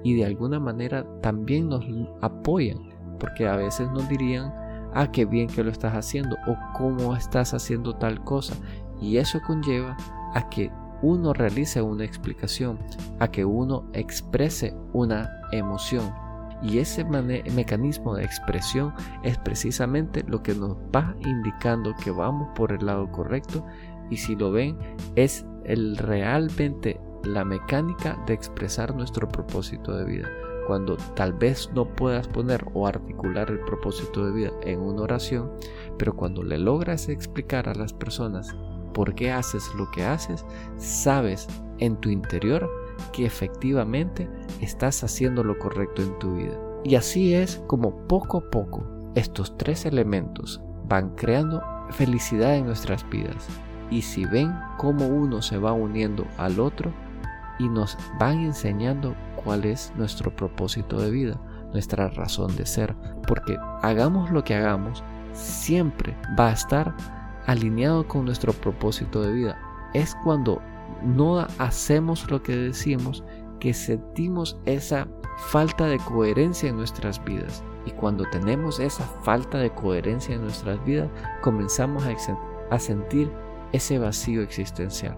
y 0.03 0.15
de 0.15 0.27
alguna 0.27 0.61
manera 0.61 1.07
también 1.23 1.69
nos 1.69 1.85
apoyan, 2.21 2.79
porque 3.19 3.49
a 3.49 3.57
veces 3.57 3.91
nos 3.91 4.09
dirían, 4.09 4.53
ah, 4.93 5.11
qué 5.11 5.25
bien 5.25 5.49
que 5.49 5.65
lo 5.65 5.71
estás 5.71 5.95
haciendo 5.95 6.37
o 6.47 6.57
cómo 6.77 7.17
estás 7.17 7.55
haciendo 7.55 7.95
tal 7.95 8.23
cosa. 8.23 8.55
Y 9.01 9.17
eso 9.17 9.41
conlleva 9.47 9.97
a 10.35 10.49
que 10.51 10.71
uno 11.03 11.33
realice 11.33 11.83
una 11.83 12.05
explicación, 12.05 12.79
a 13.19 13.29
que 13.29 13.45
uno 13.45 13.85
exprese 13.93 14.75
una 14.93 15.31
emoción. 15.53 16.13
Y 16.63 16.79
ese 16.79 17.05
mecanismo 17.05 18.15
de 18.15 18.25
expresión 18.25 18.95
es 19.23 19.37
precisamente 19.39 20.25
lo 20.27 20.43
que 20.43 20.55
nos 20.55 20.77
va 20.95 21.15
indicando 21.19 21.95
que 22.03 22.11
vamos 22.11 22.49
por 22.55 22.73
el 22.73 22.87
lado 22.87 23.11
correcto 23.11 23.67
y 24.11 24.17
si 24.17 24.37
lo 24.37 24.53
ven 24.53 24.77
es 25.17 25.45
el 25.65 25.97
realmente 25.97 27.01
la 27.25 27.45
mecánica 27.45 28.23
de 28.27 28.35
expresar 28.35 28.95
nuestro 28.95 29.29
propósito 29.29 29.97
de 29.97 30.05
vida. 30.05 30.29
Cuando 30.67 30.97
tal 31.15 31.33
vez 31.35 31.71
no 31.75 31.87
puedas 31.95 32.27
poner 32.29 32.65
o 32.73 32.87
articular 32.87 33.51
el 33.51 33.61
propósito 33.61 34.25
de 34.27 34.33
vida 34.33 34.51
en 34.63 34.81
una 34.81 35.03
oración, 35.03 35.51
pero 35.99 36.15
cuando 36.15 36.43
le 36.43 36.59
logras 36.59 37.09
explicar 37.09 37.69
a 37.69 37.75
las 37.75 37.93
personas 37.93 38.55
por 38.95 39.15
qué 39.15 39.31
haces 39.31 39.65
lo 39.77 39.91
que 39.91 40.05
haces, 40.05 40.45
sabes 40.77 41.49
en 41.79 41.97
tu 41.97 42.09
interior 42.09 42.71
que 43.13 43.27
efectivamente 43.27 44.29
estás 44.61 45.03
haciendo 45.05 45.43
lo 45.45 45.59
correcto 45.59 46.03
en 46.03 46.19
tu 46.19 46.37
vida. 46.37 46.59
Y 46.85 46.95
así 46.95 47.35
es 47.35 47.63
como 47.67 48.07
poco 48.07 48.39
a 48.39 48.51
poco 48.51 48.87
estos 49.15 49.57
tres 49.57 49.85
elementos 49.85 50.61
van 50.87 51.15
creando 51.15 51.63
felicidad 51.91 52.57
en 52.57 52.67
nuestras 52.67 53.09
vidas. 53.11 53.49
Y 53.91 54.03
si 54.03 54.25
ven 54.25 54.55
cómo 54.77 55.07
uno 55.07 55.43
se 55.43 55.59
va 55.59 55.73
uniendo 55.73 56.27
al 56.39 56.61
otro 56.61 56.93
y 57.59 57.69
nos 57.69 57.97
van 58.19 58.41
enseñando 58.41 59.15
cuál 59.37 59.65
es 59.65 59.93
nuestro 59.97 60.35
propósito 60.35 61.01
de 61.01 61.11
vida, 61.11 61.41
nuestra 61.73 62.09
razón 62.09 62.55
de 62.57 62.67
ser. 62.67 62.95
Porque 63.27 63.57
hagamos 63.83 64.31
lo 64.31 64.43
que 64.43 64.55
hagamos, 64.55 65.03
siempre 65.33 66.17
va 66.39 66.49
a 66.49 66.53
estar 66.53 66.95
alineado 67.47 68.07
con 68.09 68.25
nuestro 68.25 68.53
propósito 68.53 69.23
de 69.23 69.33
vida. 69.33 69.59
Es 69.93 70.17
cuando 70.25 70.61
no 71.03 71.47
hacemos 71.59 72.31
lo 72.31 72.43
que 72.43 72.57
decimos 72.57 73.23
que 73.61 73.75
sentimos 73.75 74.59
esa 74.65 75.07
falta 75.37 75.87
de 75.87 75.99
coherencia 75.99 76.69
en 76.69 76.77
nuestras 76.77 77.23
vidas. 77.25 77.63
Y 77.87 77.91
cuando 77.93 78.25
tenemos 78.31 78.81
esa 78.81 79.05
falta 79.23 79.59
de 79.59 79.71
coherencia 79.71 80.35
en 80.35 80.43
nuestras 80.43 80.83
vidas, 80.85 81.09
comenzamos 81.43 82.05
a, 82.05 82.79
sentir 82.79 83.31
ese 83.75 83.99
vacío 83.99 84.43
existencial. 84.43 85.17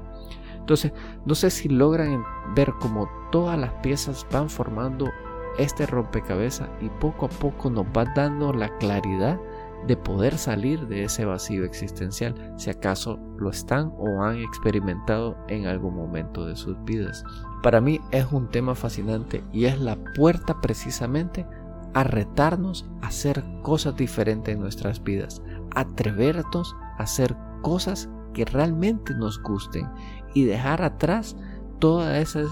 Entonces, 0.59 0.93
no 1.25 1.35
sé 1.35 1.51
si 1.51 1.69
logran 1.69 2.25
ver 2.55 2.73
cómo 2.81 3.09
todas 3.31 3.59
las 3.59 3.73
piezas 3.75 4.27
van 4.33 4.49
formando 4.49 5.11
este 5.59 5.87
rompecabezas 5.87 6.69
y 6.81 6.89
poco 6.89 7.27
a 7.27 7.29
poco 7.29 7.71
nos 7.71 7.87
va 7.87 8.05
dando 8.17 8.53
la 8.53 8.77
claridad 8.79 9.39
de 9.87 9.97
poder 9.97 10.37
salir 10.39 10.89
de 10.89 11.05
ese 11.05 11.25
vacío 11.25 11.65
existencial, 11.65 12.35
si 12.57 12.71
acaso 12.71 13.21
lo 13.39 13.51
están 13.51 13.93
o 13.99 14.23
han 14.23 14.39
experimentado 14.39 15.37
en 15.49 15.67
algún 15.67 15.95
momento 15.95 16.47
de 16.47 16.57
sus 16.57 16.83
vidas. 16.85 17.23
Para 17.63 17.81
mí 17.81 18.01
es 18.11 18.27
un 18.33 18.49
tema 18.49 18.75
fascinante 18.75 19.45
y 19.53 19.67
es 19.67 19.79
la 19.81 19.97
puerta 20.17 20.61
precisamente 20.61 21.47
a 21.95 22.03
retarnos 22.03 22.87
a 23.03 23.09
hacer 23.09 23.45
cosas 23.63 23.97
diferentes 23.97 24.55
en 24.55 24.61
nuestras 24.61 25.03
vidas, 25.03 25.43
atrevernos 25.75 26.75
a 26.99 27.05
hacer 27.05 27.37
cosas 27.63 28.09
que 28.37 28.45
realmente 28.45 29.15
nos 29.15 29.43
gusten 29.43 29.89
y 30.35 30.45
dejar 30.45 30.83
atrás 30.83 31.35
toda 31.79 32.19
esa 32.21 32.43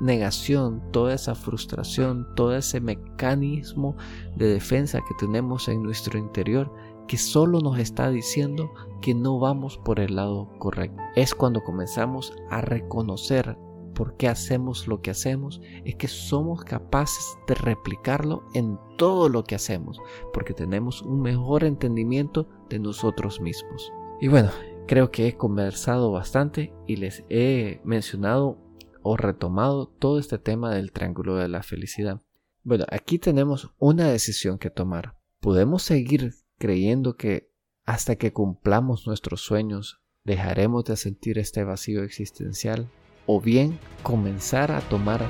negación, 0.00 0.82
toda 0.90 1.12
esa 1.12 1.34
frustración, 1.34 2.26
todo 2.34 2.56
ese 2.56 2.80
mecanismo 2.80 3.94
de 4.36 4.46
defensa 4.46 5.02
que 5.06 5.14
tenemos 5.18 5.68
en 5.68 5.82
nuestro 5.82 6.18
interior 6.18 6.72
que 7.06 7.18
solo 7.18 7.60
nos 7.60 7.78
está 7.78 8.08
diciendo 8.08 8.72
que 9.02 9.14
no 9.14 9.38
vamos 9.38 9.76
por 9.76 10.00
el 10.00 10.16
lado 10.16 10.48
correcto. 10.58 11.02
Es 11.14 11.34
cuando 11.34 11.62
comenzamos 11.62 12.32
a 12.48 12.62
reconocer 12.62 13.58
por 13.94 14.16
qué 14.16 14.28
hacemos 14.28 14.88
lo 14.88 15.02
que 15.02 15.10
hacemos, 15.10 15.60
es 15.84 15.94
que 15.96 16.08
somos 16.08 16.64
capaces 16.64 17.36
de 17.46 17.54
replicarlo 17.54 18.44
en 18.54 18.78
todo 18.96 19.28
lo 19.28 19.44
que 19.44 19.56
hacemos, 19.56 20.00
porque 20.32 20.54
tenemos 20.54 21.02
un 21.02 21.20
mejor 21.20 21.64
entendimiento 21.64 22.48
de 22.70 22.78
nosotros 22.78 23.42
mismos. 23.42 23.92
Y 24.20 24.28
bueno, 24.28 24.50
creo 24.88 25.10
que 25.10 25.28
he 25.28 25.36
conversado 25.36 26.10
bastante 26.10 26.72
y 26.86 26.96
les 26.96 27.22
he 27.28 27.80
mencionado 27.84 28.58
o 29.02 29.16
retomado 29.16 29.86
todo 29.86 30.18
este 30.18 30.38
tema 30.38 30.74
del 30.74 30.92
triángulo 30.92 31.36
de 31.36 31.46
la 31.46 31.62
felicidad. 31.62 32.22
Bueno, 32.64 32.86
aquí 32.90 33.18
tenemos 33.18 33.70
una 33.78 34.08
decisión 34.08 34.58
que 34.58 34.70
tomar. 34.70 35.14
Podemos 35.40 35.82
seguir 35.82 36.34
creyendo 36.58 37.16
que 37.16 37.52
hasta 37.84 38.16
que 38.16 38.32
cumplamos 38.32 39.06
nuestros 39.06 39.42
sueños 39.42 40.00
dejaremos 40.24 40.84
de 40.84 40.96
sentir 40.96 41.38
este 41.38 41.64
vacío 41.64 42.02
existencial 42.02 42.90
o 43.26 43.40
bien 43.42 43.78
comenzar 44.02 44.72
a 44.72 44.80
tomar 44.80 45.20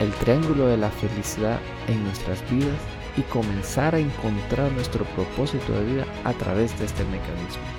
el 0.00 0.10
triángulo 0.14 0.66
de 0.66 0.76
la 0.76 0.90
felicidad 0.90 1.60
en 1.86 2.02
nuestras 2.02 2.42
vidas 2.50 2.80
y 3.16 3.22
comenzar 3.22 3.94
a 3.94 4.00
encontrar 4.00 4.72
nuestro 4.72 5.04
propósito 5.14 5.72
de 5.72 5.84
vida 5.84 6.06
a 6.24 6.32
través 6.32 6.76
de 6.80 6.86
este 6.86 7.04
mecanismo. 7.04 7.73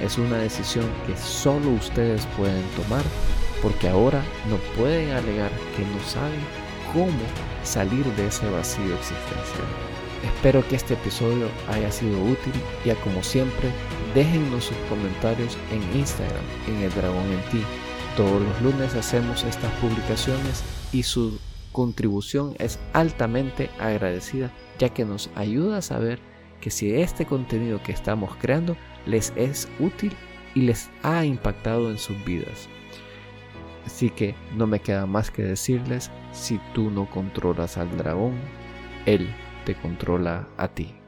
Es 0.00 0.18
una 0.18 0.38
decisión 0.38 0.86
que 1.06 1.16
solo 1.16 1.70
ustedes 1.70 2.26
pueden 2.36 2.64
tomar 2.76 3.02
porque 3.62 3.88
ahora 3.88 4.22
no 4.48 4.56
pueden 4.76 5.10
alegar 5.10 5.50
que 5.76 5.82
no 5.84 6.02
saben 6.06 6.40
cómo 6.92 7.18
salir 7.62 8.04
de 8.16 8.26
ese 8.26 8.48
vacío 8.50 8.94
existencial. 8.94 9.68
Espero 10.24 10.66
que 10.68 10.76
este 10.76 10.94
episodio 10.94 11.48
haya 11.68 11.90
sido 11.90 12.22
útil 12.22 12.52
y 12.84 12.90
como 13.02 13.22
siempre 13.22 13.70
déjennos 14.14 14.64
sus 14.64 14.76
comentarios 14.88 15.56
en 15.72 15.98
Instagram 15.98 16.44
en 16.66 16.82
el 16.82 16.94
dragón 16.94 17.30
en 17.32 17.42
ti. 17.50 17.62
Todos 18.16 18.40
los 18.42 18.62
lunes 18.62 18.94
hacemos 18.94 19.44
estas 19.44 19.72
publicaciones 19.74 20.62
y 20.92 21.04
su 21.04 21.38
contribución 21.72 22.54
es 22.58 22.78
altamente 22.92 23.70
agradecida 23.78 24.50
ya 24.78 24.88
que 24.88 25.04
nos 25.04 25.30
ayuda 25.36 25.78
a 25.78 25.82
saber 25.82 26.18
que 26.60 26.70
si 26.70 26.94
este 26.94 27.24
contenido 27.26 27.82
que 27.82 27.92
estamos 27.92 28.36
creando 28.36 28.76
les 29.06 29.32
es 29.36 29.68
útil 29.78 30.14
y 30.54 30.62
les 30.62 30.90
ha 31.02 31.24
impactado 31.24 31.90
en 31.90 31.98
sus 31.98 32.22
vidas. 32.24 32.68
Así 33.86 34.10
que 34.10 34.34
no 34.56 34.66
me 34.66 34.80
queda 34.80 35.06
más 35.06 35.30
que 35.30 35.42
decirles, 35.42 36.10
si 36.32 36.60
tú 36.74 36.90
no 36.90 37.08
controlas 37.10 37.76
al 37.76 37.96
dragón, 37.96 38.34
él 39.06 39.34
te 39.64 39.74
controla 39.74 40.46
a 40.56 40.68
ti. 40.68 40.99